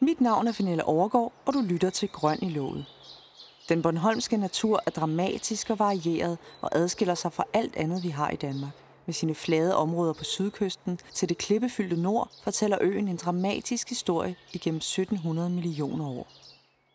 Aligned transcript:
Mit 0.00 0.20
navn 0.20 0.46
er 0.46 0.52
Fenella 0.52 0.82
Overgaard, 0.82 1.32
og 1.46 1.54
du 1.54 1.60
lytter 1.60 1.90
til 1.90 2.08
Grøn 2.08 2.38
i 2.42 2.48
låget. 2.48 2.84
Den 3.68 3.82
bornholmske 3.82 4.36
natur 4.36 4.82
er 4.86 4.90
dramatisk 4.90 5.70
og 5.70 5.78
varieret 5.78 6.38
og 6.60 6.70
adskiller 6.72 7.14
sig 7.14 7.32
fra 7.32 7.44
alt 7.52 7.76
andet, 7.76 8.02
vi 8.02 8.08
har 8.08 8.30
i 8.30 8.36
Danmark. 8.36 8.72
Med 9.06 9.14
sine 9.14 9.34
flade 9.34 9.76
områder 9.76 10.12
på 10.12 10.24
sydkysten 10.24 11.00
til 11.14 11.28
det 11.28 11.38
klippefyldte 11.38 11.96
nord, 11.96 12.30
fortæller 12.44 12.78
øen 12.80 13.08
en 13.08 13.16
dramatisk 13.16 13.88
historie 13.88 14.36
igennem 14.52 14.78
1700 14.78 15.50
millioner 15.50 16.08
år. 16.08 16.26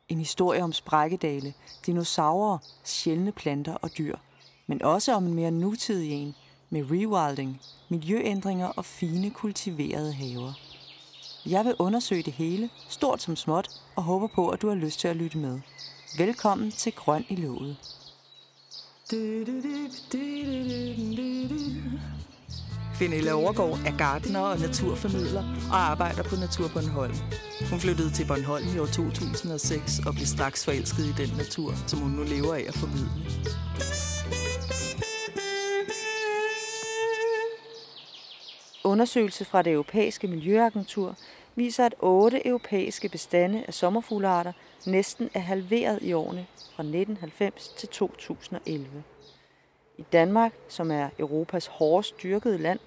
En 0.10 0.20
historie 0.20 0.64
om 0.64 0.74
sprækkedale, 0.74 1.54
dinosaurer, 1.86 2.58
sjældne 2.84 3.32
planter 3.32 3.74
og 3.74 3.98
dyr. 3.98 4.16
Men 4.68 4.82
også 4.82 5.14
om 5.14 5.26
en 5.26 5.34
mere 5.34 5.52
nutidig 5.52 6.12
en, 6.12 6.36
med 6.70 6.84
rewilding, 6.92 7.62
miljøændringer 7.90 8.68
og 8.68 8.86
fine 8.86 9.30
kultiverede 9.30 10.14
haver. 10.14 10.71
Jeg 11.46 11.66
vil 11.66 11.76
undersøge 11.80 12.24
det 12.24 12.34
hele, 12.34 12.70
stort 12.90 13.22
som 13.22 13.36
småt, 13.36 13.70
og 13.96 14.04
håber 14.04 14.28
på, 14.28 14.50
at 14.50 14.62
du 14.62 14.68
har 14.68 14.76
lyst 14.76 15.00
til 15.00 15.08
at 15.08 15.16
lytte 15.16 15.38
med. 15.38 15.60
Velkommen 16.18 16.72
til 16.72 16.94
Grøn 16.94 17.26
i 17.30 17.36
låget. 17.36 17.78
Fenella 22.96 23.32
Overgaard 23.32 23.80
er 23.86 23.98
gartner 23.98 24.40
og 24.40 24.60
naturformidler 24.60 25.44
og 25.72 25.78
arbejder 25.78 26.24
på 26.24 26.36
Natur 26.36 26.68
Bornholm. 26.68 27.16
Hun 27.70 27.80
flyttede 27.80 28.12
til 28.14 28.28
Bornholm 28.28 28.76
i 28.76 28.80
år 28.80 28.86
2006 28.86 30.00
og 30.06 30.14
blev 30.14 30.26
straks 30.26 30.66
forelsket 30.66 31.06
i 31.06 31.14
den 31.18 31.38
natur, 31.38 31.74
som 31.88 32.00
hun 32.00 32.12
nu 32.12 32.24
lever 32.24 32.54
af 32.54 32.66
at 32.68 32.74
formidle. 32.74 33.12
Undersøgelse 38.92 39.46
fra 39.46 39.62
det 39.62 39.74
europæiske 39.74 40.28
miljøagentur 40.28 41.16
viser, 41.56 41.86
at 41.86 41.96
otte 42.00 42.48
europæiske 42.48 43.10
bestande 43.10 43.64
af 43.68 43.74
sommerfuglearter 43.74 44.54
næsten 44.86 45.30
er 45.34 45.40
halveret 45.40 46.00
i 46.02 46.14
årene 46.14 46.48
fra 46.76 46.84
1990 46.84 47.68
til 47.68 47.90
2011. 47.90 49.04
I 49.98 50.02
Danmark, 50.14 50.54
som 50.68 50.92
er 50.92 51.10
Europas 51.20 51.68
hårdest 51.68 52.24
dyrkede 52.24 52.58
land, 52.58 52.80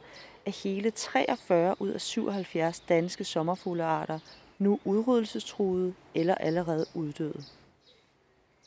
er 0.47 0.51
hele 0.51 0.91
43 0.91 1.77
ud 1.79 1.89
af 1.89 2.01
77 2.01 2.81
danske 2.81 3.25
sommerfuglearter 3.25 4.19
nu 4.59 4.81
udryddelsestruede 4.85 5.95
eller 6.15 6.35
allerede 6.35 6.87
uddøde. 6.95 7.45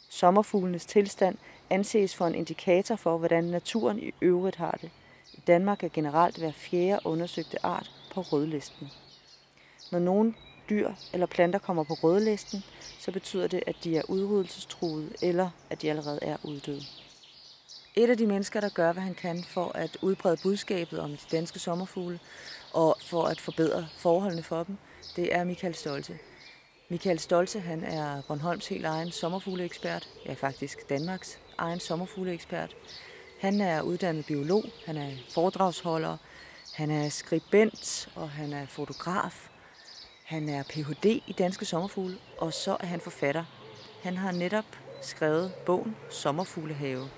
Sommerfuglenes 0.09 0.85
tilstand 0.85 1.37
anses 1.69 2.15
for 2.15 2.25
en 2.27 2.35
indikator 2.35 2.95
for, 2.95 3.17
hvordan 3.17 3.43
naturen 3.43 3.99
i 3.99 4.11
øvrigt 4.21 4.55
har 4.55 4.77
det. 4.81 4.91
I 5.37 5.41
Danmark 5.47 5.83
er 5.83 5.89
generelt 5.93 6.37
hver 6.37 6.51
fjerde 6.51 7.05
undersøgte 7.05 7.65
art 7.65 7.91
på 8.13 8.21
rødlisten. 8.21 8.91
Når 9.91 9.99
nogle 9.99 10.33
dyr 10.69 10.91
eller 11.13 11.25
planter 11.25 11.59
kommer 11.59 11.83
på 11.83 11.93
rødlisten, 11.93 12.63
så 12.99 13.11
betyder 13.11 13.47
det, 13.47 13.63
at 13.67 13.75
de 13.83 13.97
er 13.97 14.01
udryddelsestruede 14.09 15.09
eller 15.21 15.49
at 15.69 15.81
de 15.81 15.89
allerede 15.89 16.19
er 16.21 16.37
uddøde. 16.43 16.81
Et 17.95 18.09
af 18.09 18.17
de 18.17 18.27
mennesker, 18.27 18.59
der 18.61 18.69
gør, 18.69 18.91
hvad 18.91 19.03
han 19.03 19.15
kan 19.15 19.43
for 19.43 19.71
at 19.75 19.97
udbrede 20.01 20.37
budskabet 20.43 20.99
om 20.99 21.09
de 21.09 21.17
danske 21.31 21.59
sommerfugle 21.59 22.19
og 22.73 22.97
for 23.01 23.23
at 23.23 23.41
forbedre 23.41 23.87
forholdene 23.97 24.43
for 24.43 24.63
dem, 24.63 24.77
det 25.15 25.35
er 25.35 25.43
Michael 25.43 25.75
Stolte. 25.75 26.19
Michael 26.89 27.19
Stolte 27.19 27.59
han 27.59 27.83
er 27.83 28.21
Bornholms 28.27 28.67
helt 28.67 28.85
egen 28.85 29.11
sommerfugleekspert, 29.11 30.09
ja 30.25 30.33
faktisk 30.33 30.89
Danmarks 30.89 31.39
egen 31.57 31.79
sommerfugleekspert. 31.79 32.75
Han 33.39 33.61
er 33.61 33.81
uddannet 33.81 34.25
biolog, 34.25 34.63
han 34.85 34.97
er 34.97 35.11
foredragsholder, 35.33 36.17
han 36.75 36.91
er 36.91 37.09
skribent 37.09 38.09
og 38.15 38.29
han 38.29 38.53
er 38.53 38.65
fotograf. 38.65 39.49
Han 40.25 40.49
er 40.49 40.63
Ph.D. 40.63 41.05
i 41.05 41.35
danske 41.37 41.65
sommerfugle, 41.65 42.17
og 42.37 42.53
så 42.53 42.77
er 42.79 42.85
han 42.85 42.99
forfatter. 42.99 43.43
Han 44.03 44.17
har 44.17 44.31
netop 44.31 44.65
skrevet 45.01 45.53
bogen 45.65 45.95
Sommerfuglehave. 46.09 47.09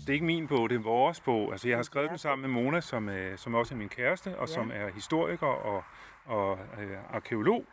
Det 0.00 0.08
er 0.08 0.12
ikke 0.12 0.26
min 0.26 0.48
bog, 0.48 0.70
det 0.70 0.76
er 0.76 0.82
vores 0.82 1.20
bog. 1.20 1.52
Altså, 1.52 1.68
jeg 1.68 1.78
har 1.78 1.82
skrevet 1.82 2.10
den 2.10 2.18
sammen 2.18 2.52
med 2.52 2.62
Mona, 2.62 2.80
som, 2.80 3.08
er, 3.08 3.36
som 3.36 3.54
også 3.54 3.74
er 3.74 3.78
min 3.78 3.88
kæreste, 3.88 4.38
og 4.38 4.48
ja. 4.48 4.54
som 4.54 4.70
er 4.74 4.92
historiker 4.94 5.46
og, 5.46 5.84
og 6.24 6.58
øh, 6.78 7.14
arkeolog, 7.14 7.64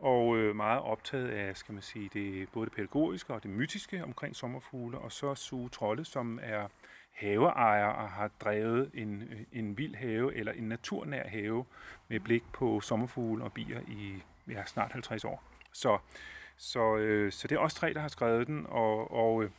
og 0.00 0.36
øh, 0.36 0.56
meget 0.56 0.82
optaget 0.82 1.28
af, 1.28 1.56
skal 1.56 1.72
man 1.72 1.82
sige, 1.82 2.10
det, 2.12 2.48
både 2.48 2.66
det 2.66 2.74
pædagogiske 2.74 3.34
og 3.34 3.42
det 3.42 3.50
mytiske 3.50 4.04
omkring 4.04 4.36
sommerfugle, 4.36 4.98
og 4.98 5.12
så 5.12 5.34
Sue 5.34 5.68
Trolle, 5.68 6.04
som 6.04 6.38
er 6.42 6.68
haveejer 7.12 7.86
og 7.86 8.08
har 8.08 8.30
drevet 8.40 8.90
en, 8.94 9.24
en 9.52 9.78
vild 9.78 9.94
have 9.94 10.34
eller 10.34 10.52
en 10.52 10.64
naturnær 10.64 11.28
have 11.28 11.64
med 12.08 12.20
blik 12.20 12.42
på 12.52 12.80
sommerfugle 12.80 13.44
og 13.44 13.52
bier 13.52 13.80
i 13.80 14.22
ja, 14.48 14.64
snart 14.64 14.92
50 14.92 15.24
år. 15.24 15.42
Så, 15.72 15.98
så, 16.56 16.96
øh, 16.96 17.32
så 17.32 17.48
det 17.48 17.56
er 17.56 17.60
også 17.60 17.76
tre, 17.76 17.94
der 17.94 18.00
har 18.00 18.08
skrevet 18.08 18.46
den, 18.46 18.66
og, 18.68 19.10
og, 19.10 19.44
øh, 19.44 19.50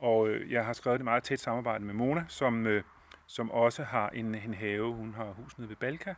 og 0.00 0.28
øh, 0.28 0.52
jeg 0.52 0.64
har 0.64 0.72
skrevet 0.72 0.98
det 0.98 1.04
meget 1.04 1.22
tæt 1.22 1.40
samarbejde 1.40 1.84
med 1.84 1.94
Mona, 1.94 2.24
som, 2.28 2.66
øh, 2.66 2.82
som 3.26 3.50
også 3.50 3.82
har 3.82 4.08
en, 4.08 4.34
en 4.34 4.54
have. 4.54 4.94
Hun 4.94 5.14
har 5.14 5.24
hus 5.24 5.58
nede 5.58 5.68
ved 5.68 5.76
Balka, 5.76 6.14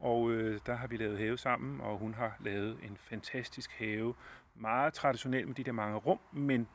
og 0.00 0.30
øh, 0.30 0.60
der 0.66 0.74
har 0.74 0.86
vi 0.86 0.96
lavet 0.96 1.18
have 1.18 1.38
sammen, 1.38 1.80
og 1.80 1.98
hun 1.98 2.14
har 2.14 2.36
lavet 2.40 2.78
en 2.82 2.96
fantastisk 2.96 3.72
have. 3.78 4.14
Meget 4.54 4.94
traditionel 4.94 5.46
med 5.46 5.54
de 5.54 5.64
der 5.64 5.72
mange 5.72 5.96
rum, 5.96 6.18
men, 6.32 6.68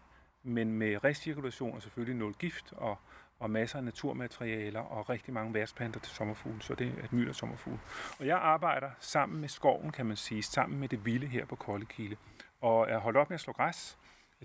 men 0.44 0.74
med 0.74 1.04
recirkulation 1.04 1.76
og 1.76 1.82
selvfølgelig 1.82 2.16
nul 2.16 2.34
gift 2.34 2.74
og, 2.78 2.98
og 3.40 3.50
masser 3.50 3.78
af 3.78 3.84
naturmaterialer 3.84 4.80
og 4.80 5.10
rigtig 5.10 5.34
mange 5.34 5.54
værtsplanter 5.54 6.00
til 6.00 6.16
sommerfugle, 6.16 6.62
så 6.62 6.76
det 6.76 6.94
er 6.98 7.04
et 7.04 7.14
mylder 7.14 7.34
sommerfugl. 7.34 7.80
Og 8.20 8.26
jeg 8.26 8.38
arbejder 8.38 8.90
sammen 9.00 9.42
med 9.42 9.50
skoven, 9.50 9.92
kan 9.92 10.06
man 10.06 10.18
sige, 10.18 10.44
sammen 10.44 10.80
med 10.80 10.90
det 10.90 11.06
vilde 11.06 11.28
her 11.28 11.46
på 11.46 11.56
Koldekilde. 11.56 12.16
Og 12.62 12.90
jeg 12.90 12.98
holder 12.98 13.20
op 13.22 13.30
med 13.30 13.36
at 13.36 13.42
slå 13.42 13.54
græs. 13.54 13.98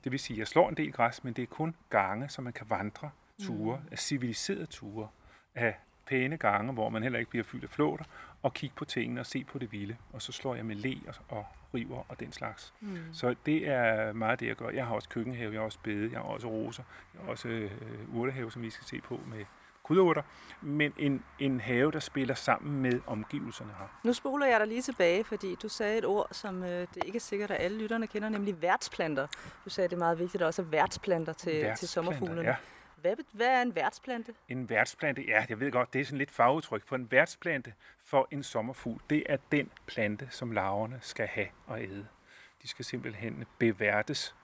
Det 0.04 0.12
vil 0.12 0.20
sige, 0.20 0.34
at 0.34 0.38
jeg 0.38 0.46
slår 0.46 0.68
en 0.68 0.76
del 0.76 0.92
græs, 0.92 1.24
men 1.24 1.32
det 1.32 1.42
er 1.42 1.46
kun 1.46 1.76
gange, 1.90 2.28
så 2.28 2.42
man 2.42 2.52
kan 2.52 2.70
vandre 2.70 3.10
ture, 3.46 3.76
mm. 3.76 3.88
af 3.92 3.98
civiliserede 3.98 4.66
ture, 4.66 5.08
af 5.54 5.76
pæne 6.06 6.36
gange, 6.36 6.72
hvor 6.72 6.88
man 6.88 7.02
heller 7.02 7.18
ikke 7.18 7.30
bliver 7.30 7.44
fyldt 7.44 7.64
af 7.64 7.70
flåter, 7.70 8.04
og 8.44 8.54
kigge 8.54 8.76
på 8.76 8.84
tingene 8.84 9.20
og 9.20 9.26
se 9.26 9.44
på 9.44 9.58
det 9.58 9.72
vilde. 9.72 9.96
Og 10.12 10.22
så 10.22 10.32
slår 10.32 10.54
jeg 10.54 10.66
med 10.66 10.76
le 10.76 11.00
og, 11.08 11.14
og 11.28 11.46
river 11.74 12.04
og 12.08 12.20
den 12.20 12.32
slags. 12.32 12.72
Mm. 12.80 12.98
Så 13.12 13.34
det 13.46 13.68
er 13.68 14.12
meget 14.12 14.40
det, 14.40 14.46
jeg 14.46 14.56
gør. 14.56 14.68
Jeg 14.70 14.86
har 14.86 14.94
også 14.94 15.08
køkkenhave, 15.08 15.52
jeg 15.52 15.60
har 15.60 15.64
også 15.64 15.78
bede, 15.82 16.12
jeg 16.12 16.20
har 16.20 16.26
også 16.26 16.48
roser, 16.48 16.82
jeg 17.14 17.22
har 17.22 17.30
også 17.30 17.48
øh, 17.48 17.70
urtehave, 18.14 18.52
som 18.52 18.62
vi 18.62 18.70
skal 18.70 18.86
se 18.86 19.00
på 19.00 19.20
med 19.26 19.44
krydderurter, 19.84 20.22
men 20.60 20.92
en, 20.98 21.24
en 21.38 21.60
have, 21.60 21.92
der 21.92 22.00
spiller 22.00 22.34
sammen 22.34 22.82
med 22.82 23.00
omgivelserne 23.06 23.70
her. 23.78 24.00
Nu 24.04 24.12
spoler 24.12 24.46
jeg 24.46 24.60
dig 24.60 24.68
lige 24.68 24.82
tilbage, 24.82 25.24
fordi 25.24 25.54
du 25.62 25.68
sagde 25.68 25.98
et 25.98 26.04
ord, 26.04 26.28
som 26.32 26.62
øh, 26.62 26.68
det 26.68 27.04
ikke 27.06 27.16
er 27.16 27.20
sikkert, 27.20 27.50
at 27.50 27.64
alle 27.64 27.78
lytterne 27.78 28.06
kender, 28.06 28.28
nemlig 28.28 28.62
værtsplanter. 28.62 29.26
Du 29.64 29.70
sagde, 29.70 29.88
det 29.88 29.94
er 29.94 29.98
meget 29.98 30.18
vigtigt, 30.18 30.34
at 30.34 30.40
der 30.40 30.46
også 30.46 30.62
er 30.62 30.66
værtsplanter 30.66 31.32
til, 31.32 31.52
værtsplanter, 31.52 31.76
til 31.76 31.88
sommerfuglene. 31.88 32.42
Ja. 32.42 32.54
Hvad, 33.04 33.16
hvad 33.32 33.46
er 33.46 33.62
en 33.62 33.74
værtsplante? 33.74 34.34
En 34.48 34.70
værtsplante, 34.70 35.22
ja, 35.22 35.46
jeg 35.48 35.60
ved 35.60 35.72
godt, 35.72 35.92
det 35.92 36.00
er 36.00 36.04
sådan 36.04 36.18
lidt 36.18 36.30
fagudtryk. 36.30 36.82
For 36.86 36.96
en 36.96 37.10
værtsplante 37.10 37.74
for 38.04 38.28
en 38.30 38.42
sommerfugl, 38.42 39.00
det 39.10 39.22
er 39.26 39.36
den 39.52 39.70
plante, 39.86 40.28
som 40.30 40.50
larverne 40.50 40.98
skal 41.02 41.26
have 41.26 41.46
og 41.66 41.82
æde. 41.82 42.06
De 42.62 42.68
skal 42.68 42.84
simpelthen 42.84 43.44
beværtes 43.58 44.34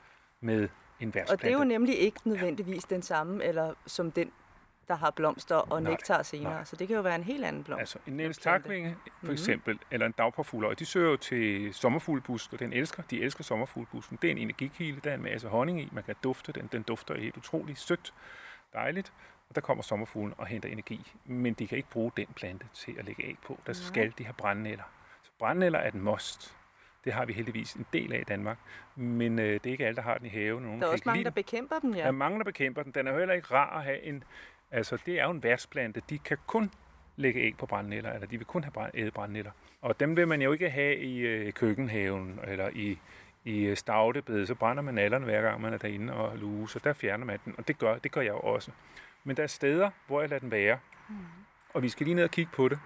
med 0.41 0.69
en 1.01 1.15
værtsplante. 1.15 1.33
Og 1.33 1.41
det 1.41 1.53
er 1.53 1.59
jo 1.59 1.65
nemlig 1.65 1.99
ikke 1.99 2.21
nødvendigvis 2.25 2.91
ja. 2.91 2.95
den 2.95 3.03
samme, 3.03 3.45
eller 3.45 3.75
som 3.87 4.13
den, 4.13 4.33
der 4.89 4.95
har 4.95 5.11
blomster 5.11 5.57
og 5.57 5.83
nej, 5.83 5.91
nektar 5.91 6.23
senere. 6.23 6.53
Nej. 6.53 6.65
Så 6.65 6.77
det 6.77 6.89
kan 6.89 6.97
jo 6.97 7.03
være 7.03 7.15
en 7.15 7.25
helt 7.25 7.45
anden 7.45 7.65
blomst. 7.65 7.81
Altså 7.81 7.99
en 8.07 8.13
Niels 8.13 8.39
takvinge 8.39 8.91
for 8.91 9.11
mm-hmm. 9.21 9.33
eksempel, 9.33 9.79
eller 9.91 10.07
en 10.07 10.13
dagpåfugl, 10.13 10.65
og 10.65 10.79
de 10.79 10.87
søger 10.87 11.11
jo 11.11 11.17
til 11.17 11.75
sommerfuglebusk, 11.75 12.53
og 12.53 12.59
den 12.59 12.73
elsker, 12.73 13.03
de 13.03 13.23
elsker 13.23 13.45
sommerfuglebusken. 13.45 14.19
Det 14.23 14.29
er 14.29 14.33
en 14.33 14.39
energikilde, 14.39 15.01
der 15.05 15.11
er 15.11 15.15
en 15.15 15.23
masse 15.23 15.49
honning 15.49 15.81
i, 15.81 15.89
man 15.93 16.05
kan 16.05 16.15
dufte 16.23 16.53
den, 16.53 16.69
den 16.73 16.83
dufter 16.83 17.19
helt 17.19 17.37
utroligt 17.37 17.79
sødt 17.79 18.13
dejligt, 18.73 19.13
og 19.49 19.55
der 19.55 19.61
kommer 19.61 19.83
sommerfuglen 19.83 20.35
og 20.39 20.47
henter 20.47 20.69
energi. 20.69 21.13
Men 21.25 21.55
de 21.55 21.67
kan 21.67 21.77
ikke 21.77 21.91
bruge 21.91 22.13
den 22.17 22.27
plante 22.37 22.67
til 22.75 22.95
at 22.99 23.05
lægge 23.05 23.25
af 23.25 23.37
på. 23.47 23.59
Der 23.67 23.73
skal 23.73 24.13
de 24.19 24.25
have 24.25 24.35
brændnæller. 24.35 24.85
Så 25.23 25.31
brændnæller 25.39 25.79
er 25.79 25.91
den 25.91 26.01
most. 26.01 26.57
Det 27.05 27.13
har 27.13 27.25
vi 27.25 27.33
heldigvis 27.33 27.75
en 27.75 27.87
del 27.93 28.13
af 28.13 28.21
i 28.21 28.25
Danmark. 28.25 28.59
Men 28.97 29.39
øh, 29.39 29.53
det 29.53 29.67
er 29.67 29.71
ikke 29.71 29.87
alle, 29.87 29.97
der 29.97 30.03
har 30.03 30.19
den 30.19 30.27
i 30.27 30.29
haven. 30.29 30.63
Nogen 30.63 30.81
der 30.81 30.87
er 30.87 30.93
også 30.93 31.03
mange, 31.07 31.25
der 31.25 31.31
bekæmper 31.31 31.79
den, 31.79 31.95
ja. 31.95 32.01
Der 32.01 32.07
er 32.07 32.11
mange, 32.11 32.39
der 32.39 32.45
bekæmper 32.45 32.83
den. 32.83 32.93
Den 32.93 33.07
er 33.07 33.13
jo 33.13 33.19
heller 33.19 33.35
ikke 33.35 33.55
rar 33.55 33.79
at 33.79 33.85
have 33.85 34.03
en... 34.03 34.25
Altså, 34.71 34.99
det 35.07 35.21
er 35.21 35.25
jo 35.25 35.31
en 35.31 35.43
værtsplante. 35.43 36.03
De 36.11 36.19
kan 36.19 36.39
kun 36.47 36.71
lægge 37.17 37.41
æg 37.41 37.57
på 37.57 37.67
brændnæller, 37.67 38.13
eller 38.13 38.27
de 38.27 38.39
vil 38.39 38.47
kun 38.47 38.65
have 38.65 38.91
æde 38.95 39.11
brændnæller. 39.11 39.51
Og 39.81 40.01
dem 40.01 40.17
vil 40.17 40.29
man 40.29 40.43
jo 40.43 40.53
ikke 40.53 40.71
have 40.71 40.97
i 40.97 41.19
øh, 41.19 41.53
køkkenhaven, 41.53 42.41
eller 42.47 42.69
i, 42.73 42.99
i 43.45 43.65
øh, 43.65 43.77
stavtebedet, 43.77 44.49
så 44.49 44.55
brænder 44.55 44.83
man 44.83 44.95
nallerne 44.95 45.25
hver 45.25 45.43
gang 45.43 45.61
man 45.61 45.73
er 45.73 45.79
derinde 45.79 46.13
og 46.13 46.39
luge, 46.39 46.69
så 46.69 46.79
der 46.85 46.93
fjerner 46.93 47.25
man 47.25 47.39
den, 47.45 47.55
og 47.59 47.69
det 47.69 47.79
gør, 47.79 47.99
det 47.99 48.13
gør 48.13 48.21
jeg 48.21 48.33
også. 48.33 48.71
Men 49.25 49.37
der 49.37 49.43
er 49.43 49.47
steder, 49.47 49.91
hvor 50.07 50.21
jeg 50.21 50.31
lader 50.31 50.41
den 50.41 50.51
være, 50.51 50.79
mm. 51.09 51.15
og 51.75 51.83
vi 51.83 51.89
skal 51.89 52.07
lige 52.07 52.15
ned 52.15 52.25
og 52.25 52.31
kigge 52.31 52.53
på 52.53 52.69
det. 52.69 52.79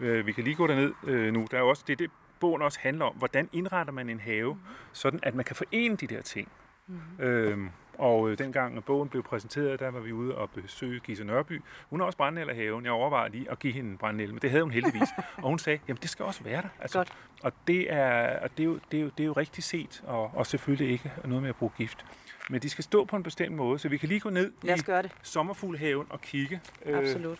Øh, 0.00 0.26
vi 0.26 0.32
kan 0.32 0.44
lige 0.44 0.56
gå 0.56 0.66
derned 0.66 0.92
øh, 1.06 1.32
nu. 1.32 1.46
Der 1.50 1.58
er 1.58 1.62
også 1.62 1.84
det, 1.86 1.98
det 1.98 2.10
bogen 2.40 2.62
også 2.62 2.78
handler 2.80 3.04
om, 3.04 3.14
hvordan 3.14 3.48
indretter 3.52 3.92
man 3.92 4.08
en 4.08 4.20
have, 4.20 4.54
mm. 4.54 4.60
sådan 4.92 5.20
at 5.22 5.34
man 5.34 5.44
kan 5.44 5.56
forene 5.56 5.96
de 5.96 6.06
der 6.06 6.22
ting. 6.22 6.48
Mm. 6.86 7.24
Øhm, 7.24 7.70
og 7.98 8.30
øh, 8.30 8.38
dengang 8.38 8.84
bogen 8.84 9.08
blev 9.08 9.22
præsenteret, 9.22 9.80
der 9.80 9.90
var 9.90 10.00
vi 10.00 10.12
ude 10.12 10.34
og 10.34 10.50
besøge 10.50 11.00
Gisa 11.00 11.24
Nørby. 11.24 11.62
Hun 11.90 12.00
har 12.00 12.06
også 12.06 12.16
brændnælder 12.18 12.54
haven. 12.54 12.84
Jeg 12.84 12.92
overvejede 12.92 13.32
lige 13.32 13.50
at 13.50 13.58
give 13.58 13.72
hende 13.72 13.90
en 13.90 14.16
men 14.16 14.38
det 14.42 14.50
havde 14.50 14.62
hun 14.62 14.72
heldigvis. 14.72 15.08
og 15.42 15.48
hun 15.48 15.58
sagde, 15.58 15.78
jamen 15.88 15.98
det 16.02 16.10
skal 16.10 16.24
også 16.24 16.44
være 16.44 16.62
der. 16.62 16.68
Altså, 16.80 16.98
Godt. 16.98 17.12
Og 17.42 17.52
det 17.66 17.92
er, 17.92 18.38
og 18.38 18.50
det 18.56 18.62
er, 18.62 18.64
jo, 18.64 18.78
det 18.90 18.98
er, 18.98 19.02
jo, 19.02 19.08
det 19.08 19.22
er 19.22 19.26
jo 19.26 19.32
rigtig 19.32 19.64
set, 19.64 20.02
og, 20.06 20.30
og 20.34 20.46
selvfølgelig 20.46 20.92
ikke 20.92 21.12
noget 21.24 21.42
med 21.42 21.48
at 21.48 21.56
bruge 21.56 21.72
gift. 21.76 22.04
Men 22.50 22.62
de 22.62 22.70
skal 22.70 22.84
stå 22.84 23.04
på 23.04 23.16
en 23.16 23.22
bestemt 23.22 23.56
måde, 23.56 23.78
så 23.78 23.88
vi 23.88 23.96
kan 23.96 24.08
lige 24.08 24.20
gå 24.20 24.30
ned 24.30 24.52
Lad 24.62 24.74
os 24.74 24.82
gøre 24.82 25.02
det. 25.02 25.12
i 25.12 25.14
sommerfuglhaven 25.22 26.06
og 26.10 26.20
kigge. 26.20 26.60
Absolut. 26.86 27.38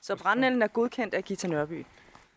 Så 0.00 0.16
brændnælden 0.16 0.62
er 0.62 0.66
godkendt 0.66 1.14
af 1.14 1.24
Gita 1.24 1.48
Nørby. 1.48 1.86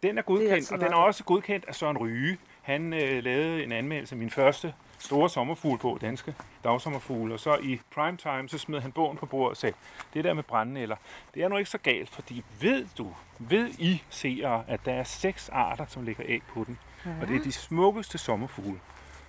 Den 0.03 0.17
er 0.17 0.21
godkendt, 0.21 0.53
altid 0.53 0.75
og 0.75 0.79
den 0.79 0.93
er 0.93 0.97
også 0.97 1.23
godkendt 1.23 1.65
af 1.67 1.75
Søren 1.75 1.97
Ryge. 1.97 2.37
Han 2.61 2.93
øh, 2.93 3.23
lavede 3.23 3.63
en 3.63 3.71
anmeldelse 3.71 4.15
min 4.15 4.29
første 4.29 4.73
store 4.99 5.29
sommerfugl 5.29 5.79
på, 5.79 5.97
danske 6.01 6.35
dagsommerfugle, 6.63 7.33
og 7.33 7.39
så 7.39 7.57
i 7.57 7.81
primetime, 7.93 8.49
så 8.49 8.57
smed 8.57 8.79
han 8.81 8.91
bogen 8.91 9.17
på 9.17 9.25
bordet 9.25 9.49
og 9.49 9.57
sagde, 9.57 9.75
det 10.13 10.23
der 10.23 10.33
med 10.33 10.43
brændnæller, 10.43 10.95
det 11.33 11.43
er 11.43 11.47
nu 11.47 11.57
ikke 11.57 11.69
så 11.69 11.77
galt, 11.77 12.09
fordi 12.09 12.43
ved 12.61 12.87
du, 12.97 13.13
ved 13.39 13.69
I 13.79 14.03
seere, 14.09 14.63
at 14.67 14.85
der 14.85 14.93
er 14.93 15.03
seks 15.03 15.49
arter, 15.49 15.85
som 15.85 16.03
lægger 16.03 16.23
æg 16.27 16.41
på 16.53 16.63
den, 16.63 16.79
ja. 17.05 17.11
og 17.21 17.27
det 17.27 17.35
er 17.35 17.43
de 17.43 17.51
smukkeste 17.51 18.17
sommerfugle. 18.17 18.79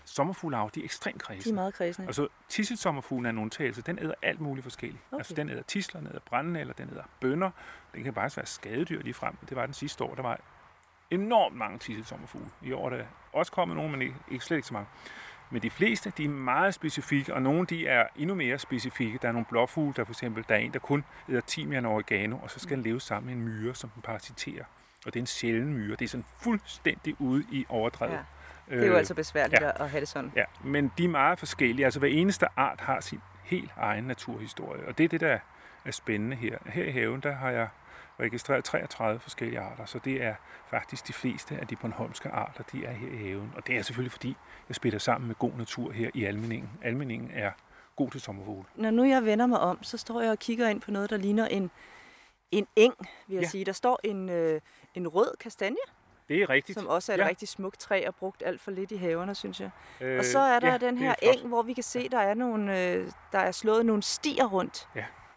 Sommerfuglearver, 0.05 0.69
de 0.69 0.81
er 0.81 0.85
ekstremt 0.85 1.17
De 1.17 1.23
er 1.23 1.27
kredsende. 1.27 1.55
meget 1.55 1.75
kredsende. 1.75 2.07
Altså, 2.07 2.29
tisselsommerfuglen 2.49 3.27
er 3.27 3.31
en 3.31 3.39
undtagelse. 3.39 3.83
Den 3.83 3.99
æder 3.99 4.15
alt 4.23 4.41
muligt 4.41 4.63
forskelligt. 4.65 5.03
Okay. 5.11 5.19
Altså, 5.19 5.35
den 5.35 5.51
æder 5.51 5.63
tisler, 5.63 6.01
den 6.01 6.09
æder 6.09 6.21
brændnæller, 6.27 6.75
den 6.75 6.89
æder 6.93 7.03
bønner. 7.21 7.51
Den 7.95 8.05
kan 8.05 8.15
bare 8.15 8.31
være 8.37 8.47
skadedyr 8.47 9.03
lige 9.03 9.15
frem. 9.15 9.37
Det 9.49 9.57
var 9.57 9.65
den 9.67 9.75
sidste 9.75 10.05
år. 10.05 10.15
Der 10.15 10.23
var 10.23 10.41
enormt 11.11 11.57
mange 11.57 11.79
tisselsommerfugle. 11.79 12.47
I 12.63 12.73
år 12.73 12.91
er 12.91 12.97
der 12.97 13.05
også 13.33 13.53
kommet 13.53 13.77
nogle, 13.77 13.93
men 13.97 14.15
ikke 14.31 14.45
slet 14.45 14.57
ikke 14.57 14.69
så 14.69 14.75
mange. 14.75 14.89
Men 15.51 15.63
de 15.63 15.71
fleste, 15.71 16.13
de 16.19 16.25
er 16.25 16.29
meget 16.29 16.75
specifikke, 16.75 17.35
og 17.35 17.43
nogle 17.43 17.67
de 17.67 17.87
er 17.87 18.07
endnu 18.17 18.35
mere 18.35 18.59
specifikke. 18.59 19.19
Der 19.23 19.29
er 19.29 19.33
nogle 19.33 19.47
blåfugle, 19.47 19.95
der 19.97 20.05
for 20.05 20.13
eksempel, 20.13 20.45
der 20.49 20.55
er 20.55 20.59
en, 20.59 20.73
der 20.73 20.79
kun 20.79 21.05
æder 21.29 21.41
timian 21.41 21.87
og 21.87 21.93
oregano, 21.93 22.37
og 22.43 22.51
så 22.51 22.61
skal 22.61 22.77
den 22.77 22.85
leve 22.85 23.01
sammen 23.01 23.27
med 23.27 23.35
en 23.35 23.53
myre, 23.53 23.75
som 23.75 23.91
den 23.91 24.03
parasiterer. 24.03 24.65
Og 25.07 25.15
det 25.15 25.17
er 25.17 25.23
en 25.23 25.27
sjælden 25.27 25.75
myre. 25.75 25.97
Det 25.97 26.05
er 26.05 26.09
sådan 26.09 26.25
fuldstændig 26.43 27.21
ude 27.21 27.45
i 27.51 27.67
overdrevet. 27.69 28.13
Ja. 28.13 28.19
Det 28.69 28.83
er 28.83 28.87
jo 28.87 28.93
Øh, 28.93 28.99
altså 28.99 29.15
besværligt 29.15 29.63
ja. 29.63 29.69
at 29.69 29.81
at 29.81 29.91
have 29.91 30.01
det 30.01 30.09
sådan. 30.09 30.33
Ja, 30.37 30.45
men 30.65 30.93
de 30.99 31.05
er 31.05 31.09
meget 31.09 31.39
forskellige. 31.39 31.85
Altså 31.85 32.01
hver 32.01 32.09
eneste 32.09 32.47
art 32.57 32.81
har 32.81 33.01
sin 33.01 33.21
helt 33.45 33.71
egen 33.77 34.05
naturhistorie, 34.05 34.87
og 34.89 34.99
det 34.99 35.05
er 35.05 35.09
det, 35.09 35.21
der 35.21 35.39
er 35.85 35.91
spændende 35.91 36.37
her. 36.37 36.59
Her 36.67 36.85
i 36.85 36.91
haven, 36.91 37.21
der 37.21 37.33
har 37.33 37.51
jeg 37.51 37.69
registreret 38.21 38.65
33 38.65 39.21
forskellige 39.21 39.61
arter, 39.61 39.85
så 39.85 39.99
det 39.99 40.23
er 40.23 40.35
faktisk 40.71 41.07
de 41.09 41.13
fleste 41.13 41.57
af 41.61 41.67
de 41.67 41.77
Bornholmske 41.77 42.29
arter, 42.29 42.63
de 42.73 42.85
er 42.85 42.93
her 42.93 43.09
i 43.09 43.17
haven. 43.17 43.53
Og 43.57 43.67
det 43.67 43.77
er 43.77 43.83
selvfølgelig, 43.83 44.13
fordi 44.13 44.37
jeg 44.69 44.77
spiller 44.77 44.99
sammen 44.99 45.29
med 45.29 45.35
god 45.35 45.53
natur 45.59 45.91
her 45.93 46.11
i 46.15 46.25
Almeningen. 46.25 46.71
Almeningen 46.83 47.31
er 47.35 47.51
god 47.97 48.11
til 48.11 48.21
sommerfugle. 48.21 48.65
Når 48.75 48.91
nu 48.91 49.05
jeg 49.05 49.25
vender 49.25 49.47
mig 49.47 49.61
om, 49.61 49.83
så 49.83 49.99
står 49.99 50.21
jeg 50.21 50.31
og 50.31 50.39
kigger 50.39 50.69
ind 50.69 50.81
på 50.81 50.91
noget, 50.91 51.11
der 51.11 51.17
ligner 51.17 51.47
en, 51.47 51.71
en 52.51 52.67
eng, 52.77 52.95
vil 53.29 53.35
jeg 53.35 53.43
Ja. 53.43 53.49
sige. 53.49 53.65
Der 53.65 53.73
står 53.73 54.01
en, 54.05 54.29
øh, 54.29 54.61
en 54.95 55.09
rød 55.09 55.37
kastanje, 55.41 55.77
Det 56.29 56.43
er 56.43 56.51
rigtigt. 56.51 56.79
som 56.79 56.89
også 56.89 57.13
er 57.13 57.17
et 57.17 57.21
Ja. 57.21 57.29
rigtig 57.29 57.49
smukt 57.49 57.79
træ 57.81 58.05
og 58.07 58.15
brugt 58.15 58.43
alt 58.47 58.61
for 58.61 58.71
lidt 58.71 58.91
i 58.91 58.97
haverne, 58.97 59.35
synes 59.35 59.61
jeg. 59.61 59.71
Øh, 60.01 60.19
Og 60.19 60.25
så 60.25 60.39
er 60.39 60.61
der 60.61 60.71
ja, 60.71 60.79
den 60.79 60.95
er 60.99 61.01
her 61.03 61.15
eng, 61.23 61.49
hvor 61.49 61.63
vi 61.63 61.73
kan 61.73 61.83
se, 61.83 62.09
der 62.09 62.19
er, 62.19 62.35
nogle, 62.35 62.81
øh, 62.93 63.11
der 63.33 63.39
er 63.39 63.53
slået 63.53 63.87
nogle 63.87 64.03
stier 64.03 64.45
rundt. 64.47 64.89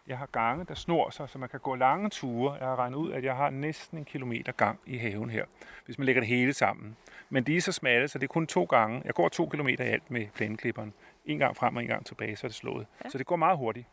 Jeg 0.06 0.18
har 0.18 0.26
gange, 0.26 0.64
der 0.64 0.74
snor 0.74 1.10
sig, 1.10 1.28
så 1.28 1.38
man 1.38 1.48
kan 1.48 1.60
gå 1.60 1.74
lange 1.74 2.08
ture. 2.10 2.54
Jeg 2.54 2.66
har 2.68 2.76
regnet 2.76 2.96
ud, 2.96 3.12
at 3.12 3.24
jeg 3.24 3.36
har 3.36 3.50
næsten 3.50 3.98
en 3.98 4.04
kilometer 4.04 4.52
gang 4.52 4.78
i 4.86 4.96
haven 4.96 5.30
her, 5.30 5.44
hvis 5.86 5.98
man 5.98 6.04
lægger 6.06 6.20
det 6.22 6.28
hele 6.28 6.52
sammen. 6.52 6.96
Men 7.30 7.44
de 7.44 7.56
er 7.56 7.60
så 7.60 7.72
smalle, 7.72 8.08
så 8.08 8.18
det 8.18 8.24
er 8.24 8.28
kun 8.32 8.46
to 8.46 8.64
gange. 8.64 9.02
Jeg 9.04 9.14
går 9.14 9.28
to 9.28 9.48
kilometer 9.48 9.84
i 9.84 9.88
alt 9.88 10.10
med 10.10 10.26
plæneklipperen. 10.34 10.94
En 11.24 11.38
gang 11.38 11.56
frem 11.56 11.76
og 11.76 11.82
en 11.82 11.88
gang 11.88 12.06
tilbage, 12.06 12.36
så 12.36 12.46
er 12.46 12.48
det 12.48 12.54
slået. 12.56 12.86
Ja. 13.04 13.08
Så 13.10 13.18
det 13.18 13.26
går 13.26 13.36
meget 13.36 13.58
hurtigt. 13.58 13.86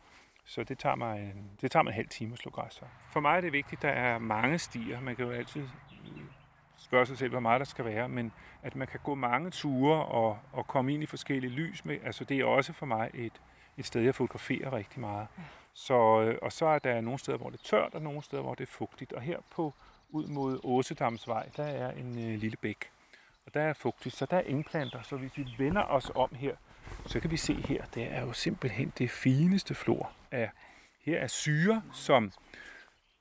Så 0.44 0.64
det 0.64 0.78
tager, 0.78 0.96
mig, 0.96 1.20
en- 1.20 1.50
det 1.60 1.70
tager 1.70 1.82
mig 1.82 1.90
en 1.90 1.94
halv 1.94 2.08
time 2.08 2.32
at 2.32 2.38
slå 2.38 2.50
græs. 2.50 2.74
så. 2.74 2.84
For 3.10 3.20
mig 3.20 3.36
er 3.36 3.40
det 3.40 3.52
vigtigt, 3.52 3.84
at 3.84 3.94
der 3.94 4.00
er 4.02 4.18
mange 4.18 4.58
stier. 4.58 5.00
Man 5.00 5.16
kan 5.16 5.24
jo 5.24 5.30
altid 5.30 5.62
øh, 5.62 6.22
spørge 6.76 7.06
sig 7.06 7.18
selv, 7.18 7.30
hvor 7.30 7.40
meget 7.40 7.58
der 7.58 7.64
skal 7.64 7.84
være, 7.84 8.08
men 8.08 8.32
at 8.62 8.76
man 8.76 8.88
kan 8.88 9.00
gå 9.04 9.14
mange 9.14 9.50
ture 9.50 10.04
og, 10.04 10.38
og 10.52 10.66
komme 10.66 10.94
ind 10.94 11.02
i 11.02 11.06
forskellige 11.06 11.50
lys 11.52 11.84
med, 11.84 11.98
altså 12.04 12.24
det 12.24 12.40
er 12.40 12.44
også 12.44 12.72
for 12.72 12.86
mig 12.86 13.10
et, 13.14 13.40
et 13.76 13.86
sted, 13.86 14.02
jeg 14.02 14.14
fotograferer 14.14 14.72
rigtig 14.72 15.00
meget. 15.00 15.26
Så, 15.74 16.20
øh, 16.20 16.38
og 16.42 16.52
så 16.52 16.66
er 16.66 16.78
der 16.78 17.00
nogle 17.00 17.18
steder, 17.18 17.38
hvor 17.38 17.50
det 17.50 17.58
er 17.58 17.64
tørt, 17.64 17.94
og 17.94 18.02
nogle 18.02 18.22
steder, 18.22 18.42
hvor 18.42 18.54
det 18.54 18.62
er 18.62 18.72
fugtigt. 18.72 19.12
Og 19.12 19.22
her 19.22 19.38
på 19.50 19.74
ud 20.08 20.26
mod 20.26 20.60
Åsedamsvej, 20.64 21.48
der 21.56 21.64
er 21.64 21.90
en 21.90 22.18
øh, 22.18 22.40
lille 22.40 22.56
bæk. 22.56 22.90
Og 23.46 23.54
der 23.54 23.60
er 23.60 23.72
fugtigt, 23.72 24.16
så 24.16 24.26
der 24.26 24.36
er 24.36 24.40
indplanter. 24.40 25.02
Så 25.02 25.16
hvis 25.16 25.36
vi 25.36 25.46
vender 25.58 25.82
os 25.82 26.10
om 26.14 26.34
her, 26.34 26.56
så 27.06 27.20
kan 27.20 27.30
vi 27.30 27.36
se 27.36 27.54
her, 27.54 27.84
det 27.94 28.02
er 28.12 28.20
jo 28.20 28.32
simpelthen 28.32 28.92
det 28.98 29.10
fineste 29.10 29.74
flor 29.74 30.12
af. 30.30 30.50
Her 31.00 31.18
er 31.18 31.26
syre, 31.26 31.82
som 31.92 32.32